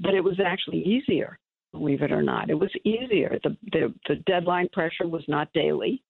but 0.00 0.14
it 0.14 0.22
was 0.22 0.38
actually 0.44 0.82
easier. 0.82 1.38
Believe 1.72 2.02
it 2.02 2.12
or 2.12 2.22
not, 2.22 2.50
it 2.50 2.54
was 2.54 2.70
easier. 2.84 3.38
The 3.42 3.56
the, 3.72 3.94
the 4.08 4.16
deadline 4.26 4.68
pressure 4.72 5.08
was 5.08 5.24
not 5.26 5.52
daily. 5.52 6.02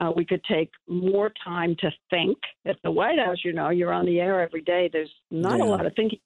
Uh, 0.00 0.10
we 0.14 0.24
could 0.24 0.42
take 0.44 0.70
more 0.88 1.32
time 1.42 1.76
to 1.78 1.90
think. 2.10 2.36
At 2.66 2.76
the 2.82 2.90
White 2.90 3.18
House, 3.18 3.38
you 3.44 3.52
know, 3.52 3.70
you're 3.70 3.92
on 3.92 4.06
the 4.06 4.20
air 4.20 4.40
every 4.40 4.62
day. 4.62 4.90
There's 4.92 5.12
not 5.30 5.58
yeah. 5.58 5.64
a 5.64 5.66
lot 5.66 5.86
of 5.86 5.94
thinking. 5.94 6.18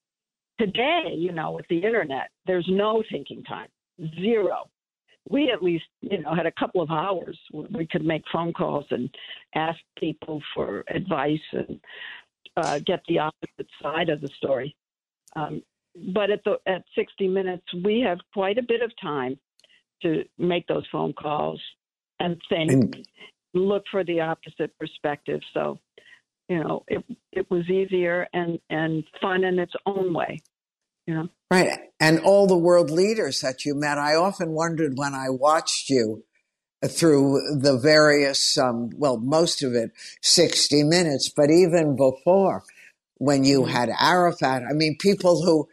Today, 0.58 1.14
you 1.16 1.30
know, 1.30 1.52
with 1.52 1.66
the 1.68 1.76
internet, 1.76 2.30
there's 2.46 2.66
no 2.68 3.02
thinking 3.12 3.44
time. 3.44 3.68
Zero 4.20 4.68
we 5.30 5.50
at 5.50 5.62
least, 5.62 5.85
you 6.00 6.23
know, 6.23 6.35
had 6.35 6.47
a 6.47 6.52
couple 6.52 6.80
of 6.80 6.90
hours 6.90 7.38
where 7.50 7.66
we 7.70 7.87
could 7.87 8.04
make 8.04 8.23
phone 8.32 8.52
calls 8.52 8.87
and 8.90 9.11
ask 9.54 9.78
people 9.99 10.42
for 10.54 10.85
advice 10.88 11.40
and 11.52 11.80
uh, 12.56 12.78
get 12.87 13.02
the 13.08 13.18
opposite 13.18 13.68
side 13.82 14.08
of 14.08 14.20
the 14.20 14.28
story. 14.37 14.75
Um, 15.37 15.62
but 16.14 16.30
at 16.30 16.42
the 16.44 16.58
at 16.66 16.85
60 16.94 17.28
minutes, 17.28 17.64
we 17.85 18.00
have 18.00 18.18
quite 18.32 18.58
a 18.58 18.62
bit 18.62 18.82
of 18.82 18.92
time 19.00 19.38
to 20.02 20.25
make 20.38 20.66
those 20.66 20.87
phone 20.92 21.12
calls 21.12 21.61
and 22.20 22.40
think, 22.49 22.70
and, 22.70 23.06
look 23.54 23.85
for 23.90 24.04
the 24.04 24.20
opposite 24.20 24.76
perspective. 24.78 25.40
So, 25.54 25.78
you 26.49 26.62
know, 26.62 26.85
it 26.88 27.04
it 27.32 27.50
was 27.50 27.68
easier 27.68 28.26
and 28.32 28.58
and 28.70 29.04
fun 29.20 29.44
in 29.44 29.58
its 29.58 29.75
own 29.87 30.14
way. 30.14 30.38
You 31.08 31.14
know? 31.14 31.28
Right. 31.50 31.78
And 31.98 32.20
all 32.20 32.46
the 32.46 32.58
world 32.58 32.90
leaders 32.90 33.40
that 33.40 33.64
you 33.64 33.74
met. 33.74 33.96
I 33.96 34.14
often 34.14 34.52
wondered 34.52 34.98
when 34.98 35.14
I 35.14 35.30
watched 35.30 35.88
you 35.88 36.22
through 36.86 37.58
the 37.58 37.78
various, 37.78 38.58
um, 38.58 38.90
well, 38.94 39.16
most 39.16 39.62
of 39.62 39.72
it, 39.72 39.90
60 40.20 40.84
minutes, 40.84 41.32
but 41.34 41.50
even 41.50 41.96
before 41.96 42.62
when 43.16 43.42
you 43.42 43.62
mm-hmm. 43.62 43.70
had 43.70 43.88
Arafat, 43.98 44.64
I 44.68 44.74
mean, 44.74 44.98
people 45.00 45.42
who 45.42 45.66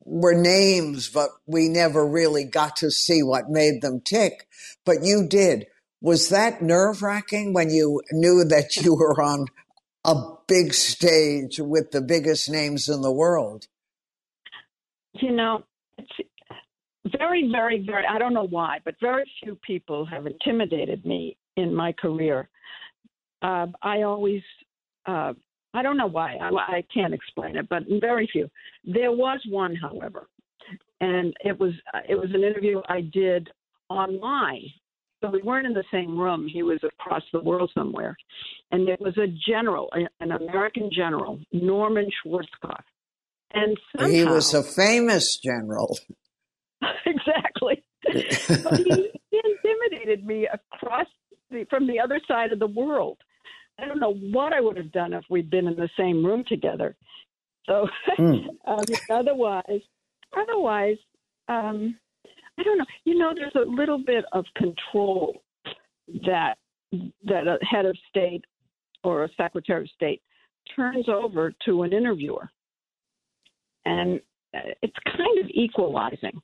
were 0.00 0.34
names, 0.34 1.08
but 1.08 1.30
we 1.46 1.68
never 1.68 2.04
really 2.04 2.44
got 2.44 2.74
to 2.76 2.90
see 2.90 3.22
what 3.22 3.48
made 3.48 3.82
them 3.82 4.00
tick. 4.00 4.48
But 4.84 5.04
you 5.04 5.28
did. 5.28 5.66
Was 6.00 6.28
that 6.30 6.60
nerve 6.60 7.02
wracking 7.02 7.52
when 7.52 7.70
you 7.70 8.02
knew 8.10 8.42
that 8.42 8.76
you 8.76 8.96
were 8.96 9.22
on 9.22 9.46
a 10.04 10.16
big 10.48 10.74
stage 10.74 11.60
with 11.60 11.92
the 11.92 12.02
biggest 12.02 12.50
names 12.50 12.88
in 12.88 13.02
the 13.02 13.12
world? 13.12 13.68
You 15.20 15.32
know, 15.32 15.64
it's 15.98 16.10
very, 17.18 17.50
very, 17.50 17.84
very, 17.84 18.04
I 18.06 18.18
don't 18.18 18.34
know 18.34 18.46
why, 18.48 18.78
but 18.84 18.94
very 19.00 19.24
few 19.42 19.56
people 19.66 20.04
have 20.06 20.26
intimidated 20.26 21.04
me 21.06 21.36
in 21.56 21.74
my 21.74 21.92
career. 21.92 22.48
Uh, 23.42 23.66
I 23.82 24.02
always, 24.02 24.42
uh, 25.06 25.32
I 25.74 25.82
don't 25.82 25.96
know 25.96 26.08
why, 26.08 26.36
I, 26.36 26.48
I 26.48 26.84
can't 26.92 27.14
explain 27.14 27.56
it, 27.56 27.68
but 27.68 27.84
very 28.00 28.28
few. 28.32 28.50
There 28.84 29.12
was 29.12 29.40
one, 29.48 29.76
however, 29.76 30.28
and 31.00 31.34
it 31.44 31.58
was 31.58 31.72
it 32.08 32.14
was 32.14 32.30
an 32.32 32.42
interview 32.42 32.80
I 32.88 33.02
did 33.12 33.48
online. 33.88 34.64
So 35.22 35.30
we 35.30 35.40
weren't 35.42 35.66
in 35.66 35.72
the 35.72 35.84
same 35.90 36.18
room. 36.18 36.46
He 36.46 36.62
was 36.62 36.78
across 36.82 37.22
the 37.32 37.40
world 37.40 37.70
somewhere, 37.74 38.16
and 38.70 38.88
it 38.88 39.00
was 39.00 39.16
a 39.16 39.28
general, 39.48 39.90
an 40.20 40.32
American 40.32 40.90
general, 40.92 41.38
Norman 41.52 42.08
Schwarzkopf, 42.24 42.84
and 43.52 43.76
somehow, 43.96 44.12
he 44.12 44.24
was 44.24 44.54
a 44.54 44.62
famous 44.62 45.38
general. 45.38 45.98
exactly. 47.06 47.82
he, 48.06 49.10
he, 49.30 49.40
intimidated 49.44 50.24
me 50.24 50.46
across 50.52 51.06
the, 51.50 51.66
from 51.70 51.86
the 51.86 52.00
other 52.00 52.20
side 52.26 52.52
of 52.52 52.58
the 52.58 52.66
world. 52.66 53.18
I 53.78 53.86
don't 53.86 54.00
know 54.00 54.14
what 54.14 54.52
I 54.52 54.60
would 54.60 54.76
have 54.76 54.92
done 54.92 55.12
if 55.12 55.24
we'd 55.28 55.50
been 55.50 55.66
in 55.66 55.76
the 55.76 55.88
same 55.98 56.24
room 56.24 56.44
together. 56.46 56.96
So, 57.66 57.88
mm. 58.18 58.46
um, 58.66 58.84
otherwise, 59.10 59.82
otherwise, 60.36 60.96
um, 61.48 61.96
I 62.58 62.62
don't 62.62 62.78
know. 62.78 62.86
You 63.04 63.18
know, 63.18 63.32
there's 63.34 63.54
a 63.54 63.68
little 63.68 64.02
bit 64.02 64.24
of 64.32 64.44
control 64.56 65.42
that 66.24 66.56
that 67.24 67.46
a 67.46 67.58
head 67.64 67.84
of 67.84 67.96
state 68.08 68.44
or 69.04 69.24
a 69.24 69.28
secretary 69.36 69.82
of 69.82 69.90
state 69.90 70.22
turns 70.74 71.08
over 71.08 71.52
to 71.66 71.82
an 71.82 71.92
interviewer 71.92 72.48
and 73.86 74.20
it's 74.82 74.96
kind 75.06 75.38
of 75.42 75.46
equalizing. 75.50 76.42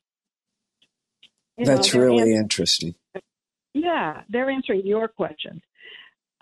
You 1.58 1.66
That's 1.66 1.94
know, 1.94 2.00
really 2.00 2.34
interesting. 2.34 2.94
Yeah, 3.74 4.22
they're 4.28 4.48
answering 4.48 4.86
your 4.86 5.08
question. 5.08 5.60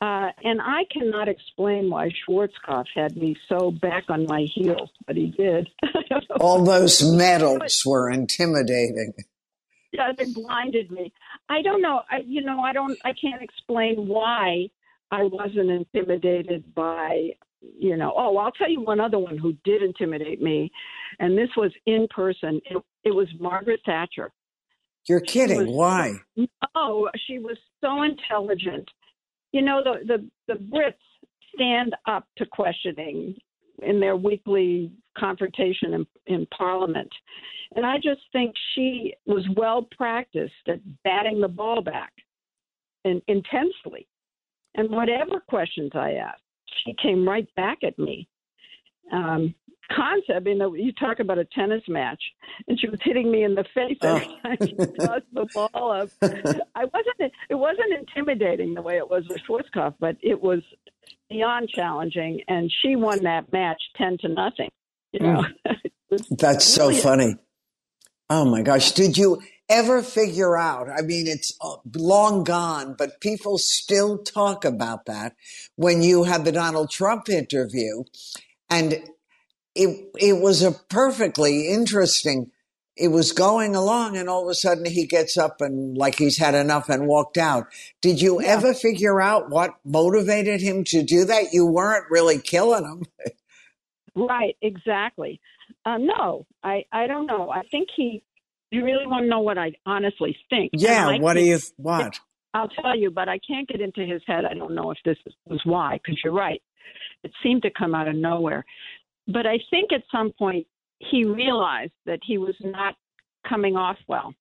Uh, 0.01 0.31
and 0.43 0.61
I 0.63 0.85
cannot 0.91 1.29
explain 1.29 1.91
why 1.91 2.11
Schwarzkopf 2.27 2.87
had 2.95 3.17
me 3.17 3.37
so 3.49 3.71
back 3.71 4.05
on 4.09 4.25
my 4.27 4.47
heels, 4.55 4.91
but 5.07 5.17
he 5.17 5.27
did. 5.27 5.69
All 6.41 6.65
those 6.65 7.03
medals 7.03 7.83
were 7.85 8.11
intimidating. 8.11 9.13
Yeah, 9.93 10.13
they 10.17 10.25
blinded 10.33 10.91
me. 10.91 11.13
I 11.49 11.61
don't 11.63 11.83
know. 11.83 12.01
I, 12.11 12.19
you 12.25 12.43
know, 12.43 12.61
I 12.61 12.73
don't. 12.73 12.97
I 13.05 13.13
can't 13.13 13.43
explain 13.43 14.09
why 14.09 14.71
I 15.11 15.25
wasn't 15.25 15.71
intimidated 15.71 16.75
by 16.75 17.33
you 17.61 17.97
know, 17.97 18.13
oh, 18.17 18.37
I'll 18.37 18.53
tell 18.53 18.71
you 18.71 18.81
one 18.81 19.01
other 19.01 19.19
one 19.19 19.37
who 19.37 19.55
did 19.65 19.83
intimidate 19.83 20.41
me, 20.41 20.71
and 21.19 21.37
this 21.37 21.51
was 21.57 21.73
in 21.87 22.07
person. 22.15 22.61
It, 22.65 22.83
it 23.05 23.11
was 23.11 23.29
Margaret 23.39 23.81
Thatcher. 23.85 24.31
You're 25.09 25.21
kidding. 25.21 25.67
Was, 25.67 25.77
Why? 25.77 26.13
No, 26.75 27.09
she 27.27 27.39
was 27.39 27.57
so 27.81 28.03
intelligent. 28.03 28.89
You 29.53 29.63
know, 29.63 29.83
the, 29.83 30.07
the, 30.07 30.29
the 30.47 30.61
Brits 30.61 30.95
stand 31.55 31.95
up 32.07 32.27
to 32.37 32.47
questioning 32.47 33.35
in 33.83 33.99
their 33.99 34.17
weekly 34.17 34.93
confrontation 35.17 35.95
in, 35.95 36.07
in 36.27 36.47
Parliament. 36.57 37.11
And 37.77 37.87
I 37.87 37.97
just 37.97 38.21
think 38.33 38.55
she 38.75 39.15
was 39.27 39.45
well 39.57 39.87
practiced 39.97 40.53
at 40.69 40.81
batting 41.05 41.41
the 41.41 41.49
ball 41.49 41.83
back 41.83 42.13
and 43.05 43.23
intensely. 43.29 44.07
And 44.75 44.91
whatever 44.91 45.41
questions 45.49 45.91
I 45.95 46.13
asked, 46.13 46.43
she 46.85 46.95
came 47.01 47.29
right 47.29 47.49
back 47.57 47.79
at 47.83 47.99
me. 47.99 48.29
Um, 49.13 49.55
concept, 49.95 50.47
you 50.47 50.55
know, 50.55 50.75
you 50.75 50.93
talk 50.93 51.21
about 51.21 51.39
a 51.39 51.45
tennis 51.45 51.83
match, 51.89 52.23
and 52.69 52.79
she 52.79 52.89
was 52.89 53.01
hitting 53.03 53.31
me 53.31 53.45
in 53.45 53.55
the 53.55 53.65
face 53.75 53.99
every 54.03 54.29
oh. 54.45 54.49
time 54.49 54.57
she 54.61 54.75
tossed 54.75 55.25
the 55.33 55.47
ball 55.55 55.93
up. 55.93 56.09
I 56.75 56.85
wasn't. 56.85 57.33
It 57.49 57.55
wasn't 57.55 57.93
intimidating 57.99 58.75
the 58.75 58.83
way 58.83 58.97
it 58.97 59.09
was 59.09 59.25
with 59.29 59.41
Schwarzkopf, 59.49 59.95
but 59.99 60.17
it 60.23 60.41
was 60.41 60.61
beyond 61.29 61.69
challenging, 61.69 62.43
and 62.49 62.73
she 62.83 62.97
won 62.97 63.25
that 63.25 63.53
match 63.53 63.83
ten 63.97 64.17
to 64.21 64.29
nothing. 64.29 64.71
You 65.13 65.21
know, 65.21 65.45
mm. 66.13 66.39
that's 66.39 66.65
so 66.65 66.93
funny. 66.93 67.37
Oh 68.29 68.45
my 68.45 68.63
gosh! 68.63 68.93
Did 68.93 69.17
you 69.17 69.43
ever 69.71 70.03
figure 70.03 70.59
out? 70.59 70.89
I 70.91 71.01
mean, 71.01 71.27
it's 71.27 71.57
uh, 71.63 71.77
long 71.95 72.45
gone, 72.45 72.95
but 72.99 73.21
people 73.21 73.57
still 73.57 74.19
talk 74.19 74.65
about 74.65 75.07
that 75.07 75.35
when 75.77 76.03
you 76.03 76.25
had 76.25 76.45
the 76.45 76.53
Donald 76.53 76.91
Trump 76.91 77.31
interview, 77.31 78.05
and 78.69 78.99
it 79.75 80.11
it 80.19 80.41
was 80.41 80.63
a 80.63 80.73
perfectly 80.73 81.69
interesting. 81.69 82.51
It 82.97 83.09
was 83.09 83.33
going 83.33 83.75
along, 83.75 84.17
and 84.17 84.29
all 84.29 84.43
of 84.43 84.51
a 84.51 84.55
sudden 84.55 84.85
he 84.85 85.07
gets 85.07 85.39
up 85.39 85.61
and 85.61 85.97
like 85.97 86.17
he's 86.19 86.37
had 86.37 86.55
enough 86.55 86.89
and 86.89 87.07
walked 87.07 87.39
out. 87.39 87.69
Did 88.03 88.21
you 88.21 88.43
yeah. 88.43 88.49
ever 88.49 88.75
figure 88.75 89.21
out 89.21 89.49
what 89.49 89.77
motivated 89.85 90.61
him 90.61 90.85
to 90.85 91.03
do 91.03 91.25
that? 91.25 91.53
You 91.53 91.65
weren't 91.65 92.11
really 92.11 92.39
killing 92.39 92.85
him. 92.85 93.07
right, 94.29 94.57
exactly. 94.61 95.41
Uh, 95.85 95.99
no, 95.99 96.47
I 96.63 96.85
I 96.93 97.07
don't 97.07 97.27
know. 97.27 97.51
I 97.51 97.63
think 97.71 97.89
he. 97.97 98.23
You 98.71 98.85
really 98.85 99.07
want 99.07 99.25
to 99.25 99.29
know 99.29 99.41
what 99.41 99.59
I 99.59 99.73
honestly 99.85 100.37
think? 100.49 100.71
Yeah. 100.73 101.19
What 101.19 101.35
do 101.35 101.41
you 101.41 101.59
what? 101.77 102.19
I'll 102.55 102.69
tell 102.69 102.97
you, 102.97 103.11
but 103.11 103.29
I 103.29 103.39
can't 103.47 103.69
get 103.69 103.81
into 103.81 104.05
his 104.05 104.23
head. 104.27 104.45
I 104.45 104.55
don't 104.55 104.75
know 104.75 104.91
if 104.91 104.99
this 105.05 105.17
was 105.47 105.61
why, 105.65 106.01
because 106.03 106.21
you're 106.25 106.33
right. 106.33 106.61
It 107.23 107.33
seemed 107.43 107.63
to 107.63 107.71
come 107.71 107.95
out 107.95 108.09
of 108.09 108.17
nowhere. 108.17 108.65
But 109.29 109.47
I 109.47 109.59
think 109.71 109.93
at 109.93 110.03
some 110.11 110.33
point 110.37 110.67
he 110.99 111.25
realized 111.25 111.93
that 112.07 112.19
he 112.25 112.39
was 112.39 112.57
not 112.61 112.97
coming 113.49 113.77
off 113.77 113.97
well 114.09 114.35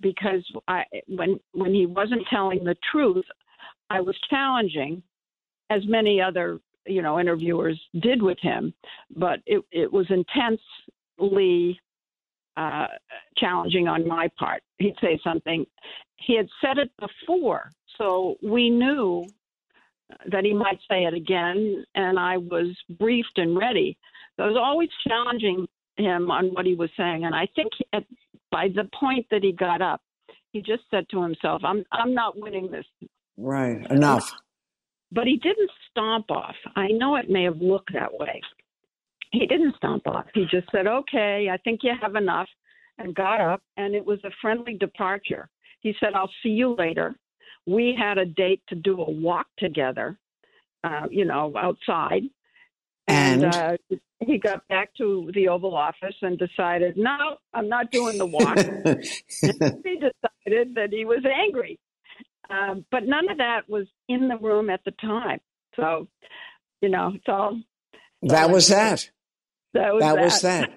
because 0.00 0.44
I, 0.68 0.84
when 1.08 1.40
when 1.52 1.74
he 1.74 1.86
wasn't 1.86 2.26
telling 2.30 2.64
the 2.64 2.76
truth, 2.92 3.24
I 3.88 4.00
was 4.00 4.16
challenging, 4.28 5.02
as 5.70 5.82
many 5.86 6.20
other 6.20 6.60
you 6.86 7.02
know 7.02 7.18
interviewers 7.18 7.80
did 8.00 8.22
with 8.22 8.38
him, 8.40 8.74
but 9.14 9.40
it 9.46 9.62
it 9.72 9.92
was 9.92 10.06
intensely 10.10 11.80
uh, 12.60 12.86
challenging 13.38 13.88
on 13.88 14.06
my 14.06 14.28
part. 14.38 14.62
He'd 14.78 14.96
say 15.00 15.18
something, 15.24 15.64
he 16.16 16.36
had 16.36 16.48
said 16.60 16.76
it 16.78 16.90
before, 17.00 17.70
so 17.96 18.36
we 18.42 18.68
knew 18.68 19.26
that 20.30 20.44
he 20.44 20.52
might 20.52 20.78
say 20.90 21.04
it 21.04 21.14
again, 21.14 21.84
and 21.94 22.18
I 22.18 22.36
was 22.36 22.76
briefed 22.98 23.38
and 23.38 23.56
ready. 23.56 23.96
So 24.36 24.44
I 24.44 24.46
was 24.48 24.56
always 24.56 24.90
challenging 25.06 25.66
him 25.96 26.30
on 26.30 26.48
what 26.48 26.66
he 26.66 26.74
was 26.74 26.90
saying, 26.96 27.24
and 27.24 27.34
I 27.34 27.46
think 27.56 27.72
at, 27.92 28.04
by 28.50 28.68
the 28.68 28.88
point 28.98 29.26
that 29.30 29.42
he 29.42 29.52
got 29.52 29.80
up, 29.80 30.02
he 30.52 30.60
just 30.60 30.82
said 30.90 31.06
to 31.10 31.22
himself, 31.22 31.62
"I'm 31.64 31.84
I'm 31.92 32.12
not 32.12 32.38
winning 32.38 32.70
this." 32.70 32.86
Right. 33.36 33.88
Enough. 33.90 34.32
But 35.12 35.26
he 35.26 35.36
didn't 35.36 35.70
stomp 35.90 36.30
off. 36.30 36.56
I 36.76 36.88
know 36.88 37.16
it 37.16 37.30
may 37.30 37.44
have 37.44 37.58
looked 37.58 37.92
that 37.92 38.12
way. 38.12 38.40
He 39.32 39.46
didn't 39.46 39.76
stomp 39.76 40.06
off. 40.06 40.26
He 40.34 40.44
just 40.50 40.70
said, 40.72 40.86
"Okay, 40.86 41.48
I 41.52 41.56
think 41.58 41.80
you 41.82 41.92
have 42.00 42.16
enough," 42.16 42.48
and 42.98 43.14
got 43.14 43.40
up, 43.40 43.62
and 43.76 43.94
it 43.94 44.04
was 44.04 44.18
a 44.24 44.30
friendly 44.40 44.74
departure. 44.74 45.48
He 45.80 45.94
said, 46.00 46.14
"I'll 46.14 46.32
see 46.42 46.50
you 46.50 46.74
later." 46.76 47.14
we 47.66 47.96
had 47.98 48.18
a 48.18 48.24
date 48.24 48.62
to 48.68 48.74
do 48.74 49.00
a 49.00 49.10
walk 49.10 49.46
together, 49.58 50.18
uh, 50.84 51.06
you 51.10 51.24
know, 51.24 51.52
outside. 51.56 52.22
And, 53.08 53.44
and 53.44 53.54
uh, 53.54 53.76
he 54.20 54.38
got 54.38 54.66
back 54.68 54.94
to 54.98 55.30
the 55.34 55.48
Oval 55.48 55.74
Office 55.74 56.14
and 56.22 56.38
decided, 56.38 56.96
no, 56.96 57.36
I'm 57.54 57.68
not 57.68 57.90
doing 57.90 58.18
the 58.18 58.26
walk. 58.26 58.56
he 59.40 59.94
decided 59.94 60.74
that 60.74 60.88
he 60.90 61.04
was 61.04 61.24
angry. 61.24 61.78
Um, 62.48 62.84
but 62.90 63.04
none 63.04 63.30
of 63.30 63.38
that 63.38 63.68
was 63.68 63.86
in 64.08 64.28
the 64.28 64.36
room 64.36 64.70
at 64.70 64.80
the 64.84 64.92
time. 64.92 65.38
So, 65.76 66.08
you 66.80 66.88
know, 66.88 67.12
it's 67.14 67.24
all. 67.28 67.60
That 68.22 68.50
was 68.50 68.68
that. 68.68 69.10
That 69.74 69.94
was 69.94 70.02
that. 70.02 70.14
that. 70.14 70.22
Was 70.22 70.42
that. 70.42 70.70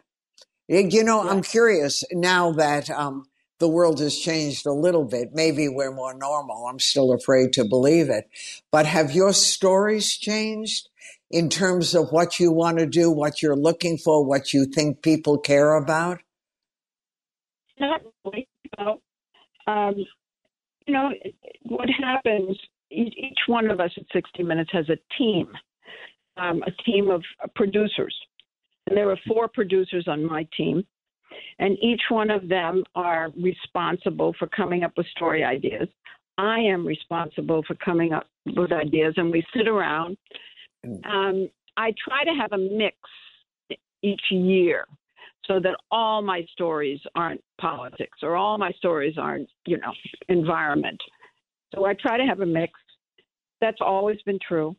You 0.67 1.03
know, 1.03 1.23
yeah. 1.25 1.29
I'm 1.29 1.41
curious 1.41 2.03
now 2.11 2.51
that 2.53 2.89
um, 2.89 3.25
the 3.59 3.67
world 3.67 3.99
has 3.99 4.17
changed 4.17 4.65
a 4.65 4.73
little 4.73 5.05
bit. 5.05 5.29
Maybe 5.33 5.67
we're 5.69 5.93
more 5.93 6.13
normal. 6.13 6.67
I'm 6.67 6.79
still 6.79 7.13
afraid 7.13 7.53
to 7.53 7.63
believe 7.63 8.09
it. 8.09 8.29
But 8.71 8.85
have 8.85 9.11
your 9.11 9.33
stories 9.33 10.15
changed 10.17 10.89
in 11.31 11.49
terms 11.49 11.95
of 11.95 12.11
what 12.11 12.39
you 12.39 12.51
want 12.51 12.79
to 12.79 12.85
do, 12.85 13.11
what 13.11 13.41
you're 13.41 13.55
looking 13.55 13.97
for, 13.97 14.23
what 14.23 14.53
you 14.53 14.65
think 14.65 15.01
people 15.01 15.37
care 15.37 15.75
about? 15.75 16.19
Not 17.79 18.01
really. 18.25 18.47
Um, 19.65 19.95
you 20.85 20.93
know, 20.93 21.09
what 21.63 21.89
happens, 21.89 22.57
each 22.91 23.39
one 23.47 23.71
of 23.71 23.79
us 23.79 23.91
at 23.97 24.03
60 24.11 24.43
Minutes 24.43 24.71
has 24.73 24.89
a 24.89 24.97
team, 25.17 25.47
um, 26.37 26.63
a 26.63 26.71
team 26.83 27.09
of 27.09 27.23
producers. 27.55 28.15
And 28.93 28.97
there 28.99 29.09
are 29.09 29.17
four 29.27 29.47
producers 29.47 30.07
on 30.07 30.23
my 30.23 30.47
team 30.55 30.85
and 31.59 31.77
each 31.81 32.01
one 32.09 32.29
of 32.29 32.47
them 32.47 32.83
are 32.95 33.31
responsible 33.41 34.35
for 34.37 34.47
coming 34.47 34.83
up 34.83 34.93
with 34.97 35.07
story 35.07 35.43
ideas. 35.43 35.87
I 36.37 36.59
am 36.59 36.85
responsible 36.85 37.63
for 37.67 37.75
coming 37.75 38.13
up 38.13 38.27
with 38.45 38.71
ideas, 38.71 39.13
and 39.17 39.31
we 39.31 39.43
sit 39.55 39.67
around. 39.67 40.17
Mm. 40.85 41.05
Um, 41.05 41.49
I 41.77 41.93
try 42.07 42.23
to 42.23 42.31
have 42.31 42.51
a 42.53 42.57
mix 42.57 42.97
each 44.01 44.21
year 44.29 44.85
so 45.45 45.59
that 45.59 45.75
all 45.91 46.21
my 46.21 46.45
stories 46.51 46.99
aren't 47.15 47.41
politics 47.59 48.19
or 48.21 48.35
all 48.35 48.57
my 48.57 48.71
stories 48.71 49.15
aren't, 49.17 49.49
you 49.65 49.77
know, 49.77 49.91
environment. 50.29 50.99
So 51.73 51.85
I 51.85 51.93
try 51.95 52.17
to 52.17 52.23
have 52.23 52.41
a 52.41 52.45
mix. 52.45 52.73
That's 53.59 53.81
always 53.81 54.21
been 54.25 54.39
true. 54.45 54.75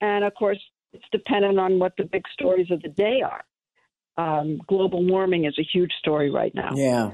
And 0.00 0.24
of 0.24 0.34
course, 0.34 0.58
it's 0.92 1.04
dependent 1.12 1.58
on 1.58 1.78
what 1.78 1.92
the 1.98 2.04
big 2.04 2.22
stories 2.32 2.70
of 2.70 2.82
the 2.82 2.88
day 2.88 3.22
are 3.22 3.44
um, 4.18 4.60
global 4.66 5.04
warming 5.04 5.44
is 5.44 5.54
a 5.58 5.62
huge 5.62 5.92
story 5.98 6.30
right 6.30 6.54
now. 6.54 6.70
Yeah. 6.74 7.10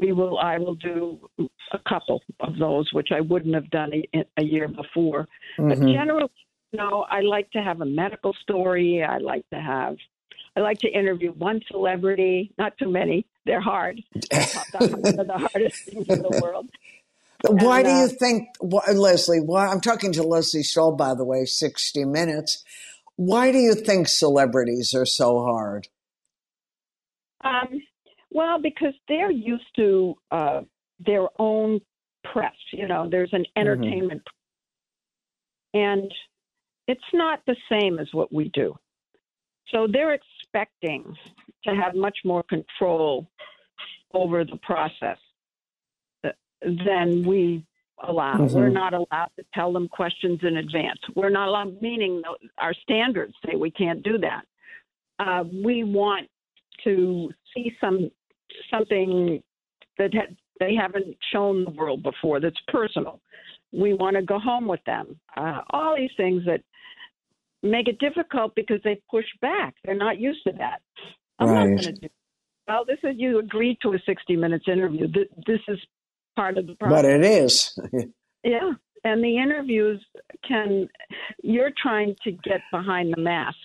We 0.00 0.12
will. 0.12 0.38
I 0.38 0.58
will 0.58 0.74
do 0.74 1.20
a 1.38 1.78
couple 1.88 2.22
of 2.40 2.56
those, 2.58 2.88
which 2.92 3.08
I 3.12 3.20
wouldn't 3.20 3.54
have 3.54 3.70
done 3.70 3.92
a, 3.92 4.24
a 4.38 4.44
year 4.44 4.66
before. 4.66 5.28
Mm-hmm. 5.58 5.68
But 5.68 5.78
generally, 5.80 6.30
you 6.72 6.78
know, 6.78 7.04
I 7.10 7.20
like 7.20 7.50
to 7.50 7.62
have 7.62 7.82
a 7.82 7.84
medical 7.84 8.34
story. 8.42 9.02
I 9.02 9.18
like 9.18 9.44
to 9.50 9.60
have. 9.60 9.96
I 10.56 10.60
like 10.60 10.78
to 10.80 10.88
interview 10.88 11.32
one 11.32 11.60
celebrity, 11.70 12.52
not 12.58 12.76
too 12.78 12.90
many. 12.90 13.26
They're 13.44 13.60
hard. 13.60 14.00
They're 14.30 14.40
the 14.40 15.48
hardest 15.52 15.84
things 15.84 16.08
in 16.08 16.22
the 16.22 16.40
world. 16.42 16.70
Why 17.48 17.80
and, 17.80 17.86
do 17.86 17.92
you 17.92 18.04
uh, 18.04 18.08
think, 18.08 18.48
Lesley? 18.60 19.40
Why, 19.40 19.66
I'm 19.66 19.80
talking 19.80 20.12
to 20.12 20.22
Lesley 20.22 20.62
Stahl, 20.62 20.94
by 20.94 21.14
the 21.14 21.24
way, 21.24 21.44
60 21.44 22.04
Minutes. 22.04 22.64
Why 23.16 23.52
do 23.52 23.58
you 23.58 23.74
think 23.74 24.08
celebrities 24.08 24.94
are 24.94 25.06
so 25.06 25.40
hard? 25.40 25.88
Um, 27.44 27.82
well, 28.30 28.60
because 28.60 28.94
they're 29.08 29.30
used 29.30 29.64
to 29.76 30.14
uh, 30.30 30.60
their 31.00 31.26
own 31.38 31.80
press. 32.32 32.54
You 32.72 32.88
know, 32.88 33.08
there's 33.10 33.32
an 33.32 33.42
mm-hmm. 33.42 33.60
entertainment, 33.60 34.22
mm-hmm. 35.74 35.80
and 35.80 36.14
it's 36.88 37.00
not 37.12 37.40
the 37.46 37.56
same 37.70 37.98
as 37.98 38.08
what 38.12 38.32
we 38.32 38.48
do. 38.50 38.74
So 39.68 39.86
they're 39.90 40.14
expecting 40.14 41.16
to 41.64 41.74
have 41.74 41.94
much 41.94 42.18
more 42.24 42.42
control 42.42 43.26
over 44.14 44.44
the 44.44 44.58
process 44.62 45.18
than 46.64 47.24
we 47.24 47.64
allow. 48.06 48.34
Mm-hmm. 48.34 48.54
We're 48.56 48.68
not 48.68 48.94
allowed 48.94 49.30
to 49.38 49.44
tell 49.54 49.72
them 49.72 49.88
questions 49.88 50.40
in 50.42 50.56
advance. 50.56 50.98
We're 51.14 51.30
not 51.30 51.48
allowed, 51.48 51.80
meaning 51.80 52.22
our 52.58 52.74
standards 52.74 53.34
say 53.44 53.56
we 53.56 53.70
can't 53.70 54.02
do 54.02 54.18
that. 54.18 54.42
Uh, 55.18 55.44
we 55.64 55.84
want 55.84 56.28
to 56.84 57.30
see 57.54 57.72
some 57.80 58.10
something 58.70 59.42
that 59.98 60.12
ha- 60.14 60.34
they 60.58 60.74
haven't 60.74 61.16
shown 61.32 61.64
the 61.64 61.70
world 61.70 62.02
before 62.02 62.40
that's 62.40 62.58
personal. 62.68 63.20
We 63.72 63.94
want 63.94 64.16
to 64.16 64.22
go 64.22 64.38
home 64.38 64.66
with 64.66 64.82
them. 64.84 65.18
Uh, 65.36 65.60
all 65.70 65.96
these 65.96 66.10
things 66.16 66.42
that 66.46 66.60
make 67.62 67.88
it 67.88 67.98
difficult 67.98 68.54
because 68.54 68.80
they 68.84 69.00
push 69.10 69.24
back. 69.40 69.74
They're 69.84 69.94
not 69.94 70.18
used 70.18 70.42
to 70.46 70.52
that. 70.58 70.82
I'm 71.38 71.48
right. 71.48 71.68
not 71.70 71.82
going 71.82 71.94
to 71.94 72.00
do. 72.00 72.08
Well, 72.68 72.84
this 72.86 72.98
is 73.02 73.14
you 73.16 73.38
agreed 73.38 73.78
to 73.82 73.92
a 73.94 73.98
60 74.04 74.36
minutes 74.36 74.66
interview. 74.68 75.08
This 75.46 75.60
is 75.68 75.78
part 76.36 76.58
of 76.58 76.66
the 76.66 76.74
process. 76.74 77.02
But 77.02 77.04
it 77.04 77.24
is. 77.24 77.78
yeah, 78.44 78.72
and 79.04 79.22
the 79.22 79.38
interviews 79.38 80.04
can 80.46 80.88
you're 81.42 81.72
trying 81.82 82.14
to 82.24 82.32
get 82.32 82.60
behind 82.70 83.12
the 83.16 83.20
mask 83.20 83.56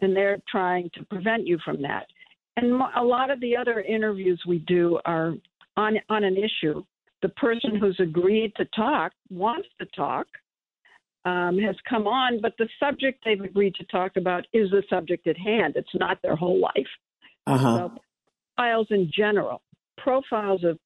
and 0.00 0.14
they're 0.16 0.38
trying 0.48 0.90
to 0.94 1.04
prevent 1.04 1.46
you 1.46 1.58
from 1.64 1.82
that 1.82 2.06
and 2.56 2.80
a 2.96 3.02
lot 3.02 3.30
of 3.30 3.40
the 3.40 3.56
other 3.56 3.80
interviews 3.80 4.40
we 4.46 4.58
do 4.60 4.98
are 5.04 5.34
on 5.76 5.96
on 6.08 6.24
an 6.24 6.36
issue 6.36 6.82
the 7.22 7.28
person 7.30 7.76
who's 7.76 7.98
agreed 8.00 8.52
to 8.56 8.64
talk 8.76 9.12
wants 9.30 9.68
to 9.80 9.86
talk 9.96 10.26
um, 11.24 11.58
has 11.58 11.76
come 11.88 12.06
on 12.06 12.40
but 12.40 12.52
the 12.58 12.68
subject 12.80 13.20
they've 13.24 13.40
agreed 13.42 13.74
to 13.74 13.84
talk 13.86 14.16
about 14.16 14.44
is 14.52 14.70
the 14.70 14.82
subject 14.88 15.26
at 15.26 15.36
hand 15.38 15.74
it's 15.76 15.94
not 15.94 16.18
their 16.22 16.36
whole 16.36 16.60
life 16.60 16.92
Uh-huh. 17.46 17.76
so 17.88 17.92
profiles 18.56 18.86
in 18.90 19.10
general 19.16 19.62
profiles 19.96 20.64
of 20.64 20.78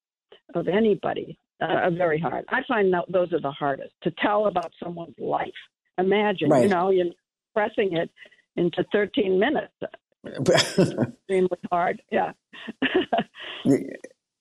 of 0.55 0.69
anybody 0.69 1.39
uh, 1.61 1.91
very 1.91 2.19
hard. 2.19 2.45
I 2.49 2.61
find 2.67 2.93
that 2.93 3.05
those 3.09 3.33
are 3.33 3.41
the 3.41 3.51
hardest 3.51 3.93
to 4.03 4.13
tell 4.23 4.47
about 4.47 4.73
someone's 4.83 5.19
life. 5.19 5.49
Imagine, 5.99 6.51
you 6.63 6.69
know, 6.69 6.91
you're 6.91 7.13
pressing 7.55 7.97
it 7.97 8.11
into 8.57 8.85
13 8.93 9.39
minutes. 9.39 9.73
Extremely 11.19 11.59
hard. 11.71 12.03
Yeah. 12.11 12.33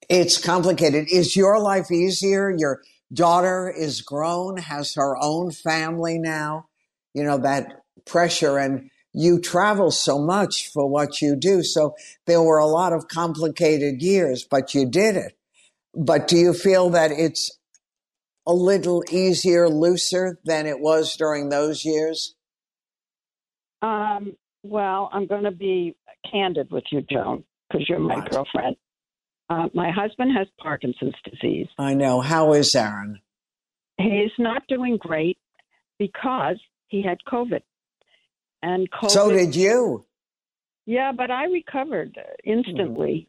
it's 0.10 0.38
complicated. 0.44 1.08
Is 1.12 1.36
your 1.36 1.60
life 1.60 1.92
easier? 1.92 2.54
Your 2.56 2.82
daughter 3.14 3.74
is 3.76 4.02
grown, 4.02 4.58
has 4.58 4.96
her 4.96 5.18
own 5.22 5.52
family 5.52 6.18
now. 6.18 6.68
You 7.14 7.24
know, 7.24 7.38
that 7.40 7.84
pressure 8.06 8.58
and 8.58 8.90
you 9.14 9.42
travel 9.42 9.92
so 9.92 10.20
much 10.20 10.70
for 10.72 10.88
what 10.88 11.22
you 11.22 11.36
do. 11.36 11.64
So 11.64 11.96
there 12.26 12.42
were 12.42 12.60
a 12.60 12.66
lot 12.66 12.94
of 12.94 13.10
complicated 13.10 14.02
years, 14.02 14.46
but 14.50 14.74
you 14.74 14.90
did 14.90 15.18
it. 15.18 15.38
But 15.94 16.28
do 16.28 16.38
you 16.38 16.54
feel 16.54 16.90
that 16.92 17.12
it's 17.12 17.58
a 18.48 18.54
little 18.54 19.04
easier, 19.12 19.70
looser 19.70 20.40
than 20.46 20.66
it 20.66 20.80
was 20.80 21.16
during 21.16 21.50
those 21.50 21.86
years? 21.86 22.36
um, 23.82 24.36
well, 24.64 25.10
I'm 25.12 25.28
going 25.28 25.44
to 25.44 25.52
be 25.52 25.96
candid 26.30 26.70
with 26.72 26.84
you, 26.92 27.02
Joan, 27.02 27.44
because 27.70 27.88
you're 27.90 28.00
my 28.00 28.26
girlfriend. 28.28 28.76
Uh, 29.50 29.68
my 29.74 29.92
husband 29.92 30.32
has 30.38 30.48
Parkinson's 30.60 31.16
disease. 31.30 31.68
I 31.78 31.94
know. 31.94 32.22
How 32.22 32.54
is 32.54 32.74
Aaron? 32.76 33.20
He's 33.98 34.32
not 34.38 34.64
doing 34.68 34.98
great 34.98 35.38
because 36.00 36.58
he 36.88 37.02
had 37.02 37.18
COVID. 37.28 37.62
And 38.64 38.90
COVID 38.92 39.10
So 39.10 39.32
did 39.32 39.56
you. 39.56 40.06
Yeah, 40.86 41.12
but 41.12 41.32
I 41.32 41.46
recovered 41.46 42.18
uh, 42.18 42.34
instantly. 42.44 43.28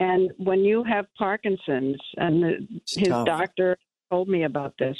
And 0.00 0.30
when 0.38 0.60
you 0.60 0.82
have 0.84 1.06
Parkinson's, 1.16 1.96
and 2.16 2.42
the, 2.42 2.68
his 2.88 3.08
tough. 3.08 3.26
doctor 3.26 3.76
told 4.10 4.28
me 4.28 4.44
about 4.44 4.74
this, 4.78 4.96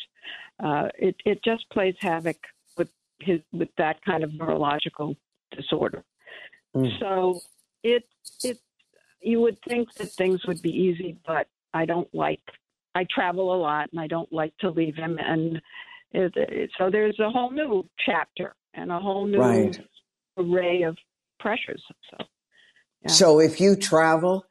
uh, 0.63 0.89
it 0.97 1.17
it 1.25 1.43
just 1.45 1.69
plays 1.71 1.95
havoc 2.01 2.37
with 2.77 2.89
his 3.21 3.41
with 3.53 3.69
that 3.79 4.03
kind 4.05 4.23
of 4.23 4.33
neurological 4.35 5.17
disorder. 5.57 6.05
Mm. 6.77 6.99
So 7.01 7.41
it 7.83 8.05
it 8.45 8.59
you 9.21 9.41
would 9.41 9.59
think 9.69 9.93
that 9.95 10.11
things 10.13 10.45
would 10.47 10.63
be 10.63 10.71
easy, 10.71 11.17
but 11.27 11.49
I 11.73 11.87
don't 11.87 12.13
like. 12.15 12.43
I 12.95 13.05
travel 13.13 13.55
a 13.55 13.59
lot, 13.59 13.89
and 13.91 14.01
I 14.01 14.07
don't 14.07 14.33
like 14.33 14.57
to 14.59 14.71
leave 14.71 14.95
him. 14.95 15.19
And 15.19 15.61
it, 16.13 16.33
it, 16.37 16.71
so 16.79 16.91
there's 16.91 17.19
a 17.19 17.31
whole 17.31 17.51
new 17.51 17.85
chapter 18.07 18.55
and 18.75 18.93
a 18.93 19.01
whole 19.01 19.27
new 19.27 19.39
Right. 19.39 19.81
array 20.39 20.83
of 20.83 20.97
pressures. 21.41 21.83
So 22.11 22.25
Yeah. 23.03 23.11
So 23.11 23.41
if 23.41 23.61
you 23.61 23.77
travel 23.77 24.45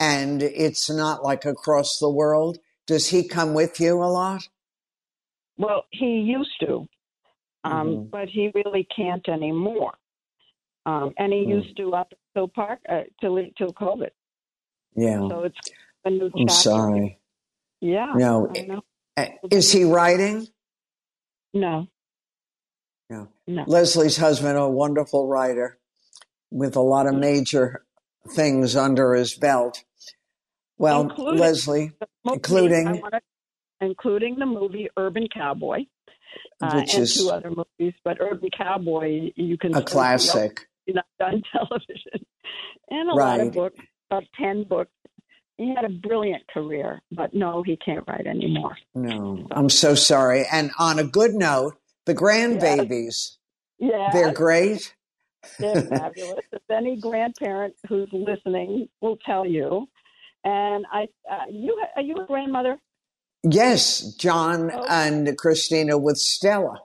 and 0.00 0.42
it's 0.42 0.90
not 0.90 1.22
like 1.22 1.44
across 1.44 1.98
the 1.98 2.10
world, 2.10 2.58
does 2.86 3.08
he 3.08 3.26
come 3.26 3.54
with 3.54 3.80
you 3.80 3.94
a 4.02 4.06
lot? 4.06 4.48
Well, 5.56 5.84
he 5.90 6.20
used 6.20 6.58
to, 6.60 6.88
um, 7.64 7.88
Mhm. 7.88 8.10
but 8.10 8.28
he 8.28 8.50
really 8.54 8.84
can't 8.84 9.26
anymore. 9.28 9.94
Um, 10.86 11.14
and 11.16 11.32
he 11.32 11.44
Hmm. 11.44 11.50
used 11.50 11.76
to 11.78 11.94
up 11.94 12.12
till 12.34 12.48
park 12.48 12.80
uh, 12.88 13.04
till 13.20 13.38
till 13.56 13.72
COVID. 13.72 14.10
Yeah. 14.96 15.28
So 15.28 15.44
it's 15.44 15.58
a 16.04 16.10
new 16.10 16.28
chapter. 16.30 16.40
I'm 16.42 16.48
sorry. 16.48 17.20
Yeah. 17.80 18.12
No. 18.16 18.46
Know. 18.46 18.82
Uh, 19.16 19.26
Is 19.50 19.72
he 19.72 19.84
writing? 19.84 20.48
No. 21.54 21.86
No. 23.08 23.28
No. 23.46 23.64
Lesley's 23.66 24.16
husband, 24.16 24.58
a 24.58 24.68
wonderful 24.68 25.26
writer 25.28 25.78
with 26.50 26.76
a 26.76 26.80
lot 26.80 27.06
of 27.06 27.14
major 27.14 27.86
things 28.30 28.76
under 28.76 29.14
his 29.14 29.34
belt. 29.34 29.84
Well, 30.78 31.02
Including- 31.02 31.40
Lesley, 31.40 31.92
movie, 32.24 32.34
Including- 32.34 33.02
including 33.80 34.36
the 34.38 34.46
movie 34.46 34.88
Urban 34.96 35.28
Cowboy, 35.32 35.84
uh, 36.60 36.72
which 36.74 36.94
and 36.94 37.02
is 37.02 37.14
two 37.14 37.30
other 37.30 37.50
movies. 37.50 37.94
But 38.04 38.18
Urban 38.20 38.50
Cowboy, 38.56 39.32
you 39.36 39.56
can 39.58 39.74
a 39.74 39.82
classic. 39.82 40.68
on 41.20 41.42
television, 41.52 42.26
and 42.90 43.08
a 43.08 43.14
lot 43.14 43.40
of 43.40 43.52
books, 43.52 43.78
about 44.10 44.24
ten 44.38 44.64
books. 44.64 44.90
He 45.56 45.72
had 45.72 45.84
a 45.84 45.88
brilliant 45.88 46.42
career, 46.48 47.00
but 47.12 47.32
no, 47.32 47.62
he 47.62 47.76
can't 47.76 48.04
write 48.08 48.26
anymore. 48.26 48.76
No, 48.94 49.46
I'm 49.52 49.70
so 49.70 49.94
sorry. 49.94 50.44
And 50.50 50.72
on 50.80 50.98
a 50.98 51.04
good 51.04 51.32
note, 51.32 51.74
the 52.06 52.14
grandbabies, 52.14 53.36
Yeah, 53.78 54.10
they're 54.12 54.32
great. 54.32 54.94
They're 55.60 55.78
fabulous. 55.88 56.40
If 56.52 56.62
any 56.70 56.96
grandparent 56.96 57.74
who's 57.88 58.08
listening 58.12 58.88
will 59.00 59.16
tell 59.24 59.46
you, 59.46 59.86
and 60.44 60.86
I, 60.92 61.08
uh, 61.30 61.46
you, 61.50 61.80
are 61.96 62.02
you 62.02 62.16
a 62.16 62.26
grandmother? 62.26 62.78
Yes, 63.42 64.14
John 64.14 64.70
Oh. 64.72 64.86
and 64.88 65.36
Christina 65.38 65.98
with 65.98 66.16
Stella. 66.18 66.80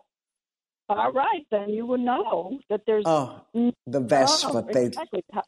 All 0.90 1.12
right, 1.14 1.46
then 1.52 1.70
you 1.70 1.86
would 1.86 2.00
know 2.02 2.60
that 2.70 2.82
there's 2.88 3.06
Oh, 3.06 3.42
the 3.86 4.00
best, 4.02 4.46
Oh, 4.48 4.54
but 4.54 4.74
they 4.74 4.86
exactly. 4.88 5.24
How, 5.32 5.44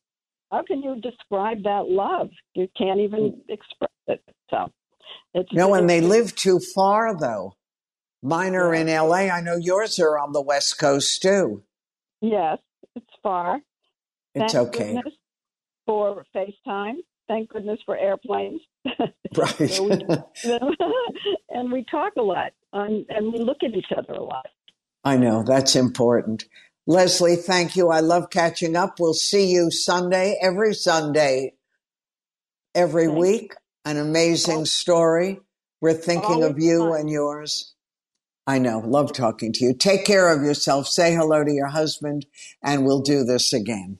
how 0.51 0.63
can 0.63 0.83
you 0.83 1.01
describe 1.01 1.63
that 1.63 1.87
love? 1.89 2.29
You 2.53 2.67
can't 2.77 2.99
even 2.99 3.41
express 3.49 3.91
it. 4.07 4.21
So 4.49 4.71
it's 5.33 5.49
no, 5.53 5.73
and 5.73 5.89
they 5.89 6.01
live 6.01 6.35
too 6.35 6.59
far 6.75 7.17
though. 7.19 7.53
Mine 8.21 8.55
are 8.55 8.73
Yeah. 8.73 8.81
in 8.81 8.87
LA. 8.87 9.29
I 9.31 9.41
know 9.41 9.55
yours 9.55 9.99
are 9.99 10.17
on 10.19 10.31
the 10.33 10.41
West 10.41 10.77
Coast 10.79 11.21
too. 11.21 11.63
Yes, 12.21 12.59
it's 12.95 13.05
far. 13.23 13.59
It's 14.35 14.53
Thank 14.53 14.67
okay. 14.69 14.93
goodness 14.95 15.13
for 15.85 16.25
FaceTime. 16.35 16.95
Thank 17.27 17.49
goodness 17.49 17.79
for 17.85 17.97
airplanes. 17.97 18.61
Right. 19.37 19.57
We- 19.59 20.05
and 21.49 21.71
we 21.71 21.85
talk 21.89 22.13
a 22.17 22.21
lot, 22.21 22.51
um, 22.73 23.05
and 23.07 23.31
we 23.31 23.39
look 23.39 23.63
at 23.63 23.73
each 23.73 23.91
other 23.97 24.11
a 24.13 24.21
lot. 24.23 24.45
I 25.05 25.15
know 25.15 25.43
that's 25.43 25.75
important. 25.77 26.43
Lesley, 26.85 27.37
thank 27.37 27.77
you. 27.77 27.89
I 27.89 28.01
love 28.01 28.29
catching 28.29 28.75
up. 28.75 28.99
We'll 28.99 29.13
see 29.13 29.51
you 29.51 29.71
Sunday, 29.71 30.37
every 30.41 30.73
Sunday, 30.73 31.53
every 32.75 33.05
Thank 33.05 33.15
you. 33.15 33.21
week. 33.21 33.53
An 33.85 33.97
amazing 33.97 34.61
Oh. 34.61 34.65
story. 34.65 35.39
We're 35.79 35.93
thinking 35.93 36.43
of 36.43 36.59
you 36.59 36.89
fun. 36.89 36.99
and 37.01 37.09
yours. 37.09 37.73
I 38.51 38.59
know. 38.59 38.79
Love 38.79 39.13
talking 39.13 39.53
to 39.53 39.65
you. 39.65 39.73
Take 39.73 40.05
care 40.05 40.29
of 40.29 40.43
yourself. 40.43 40.85
Say 40.87 41.15
hello 41.15 41.45
to 41.45 41.53
your 41.53 41.67
husband, 41.69 42.25
and 42.61 42.85
we'll 42.85 43.01
do 43.01 43.23
this 43.23 43.53
again. 43.53 43.99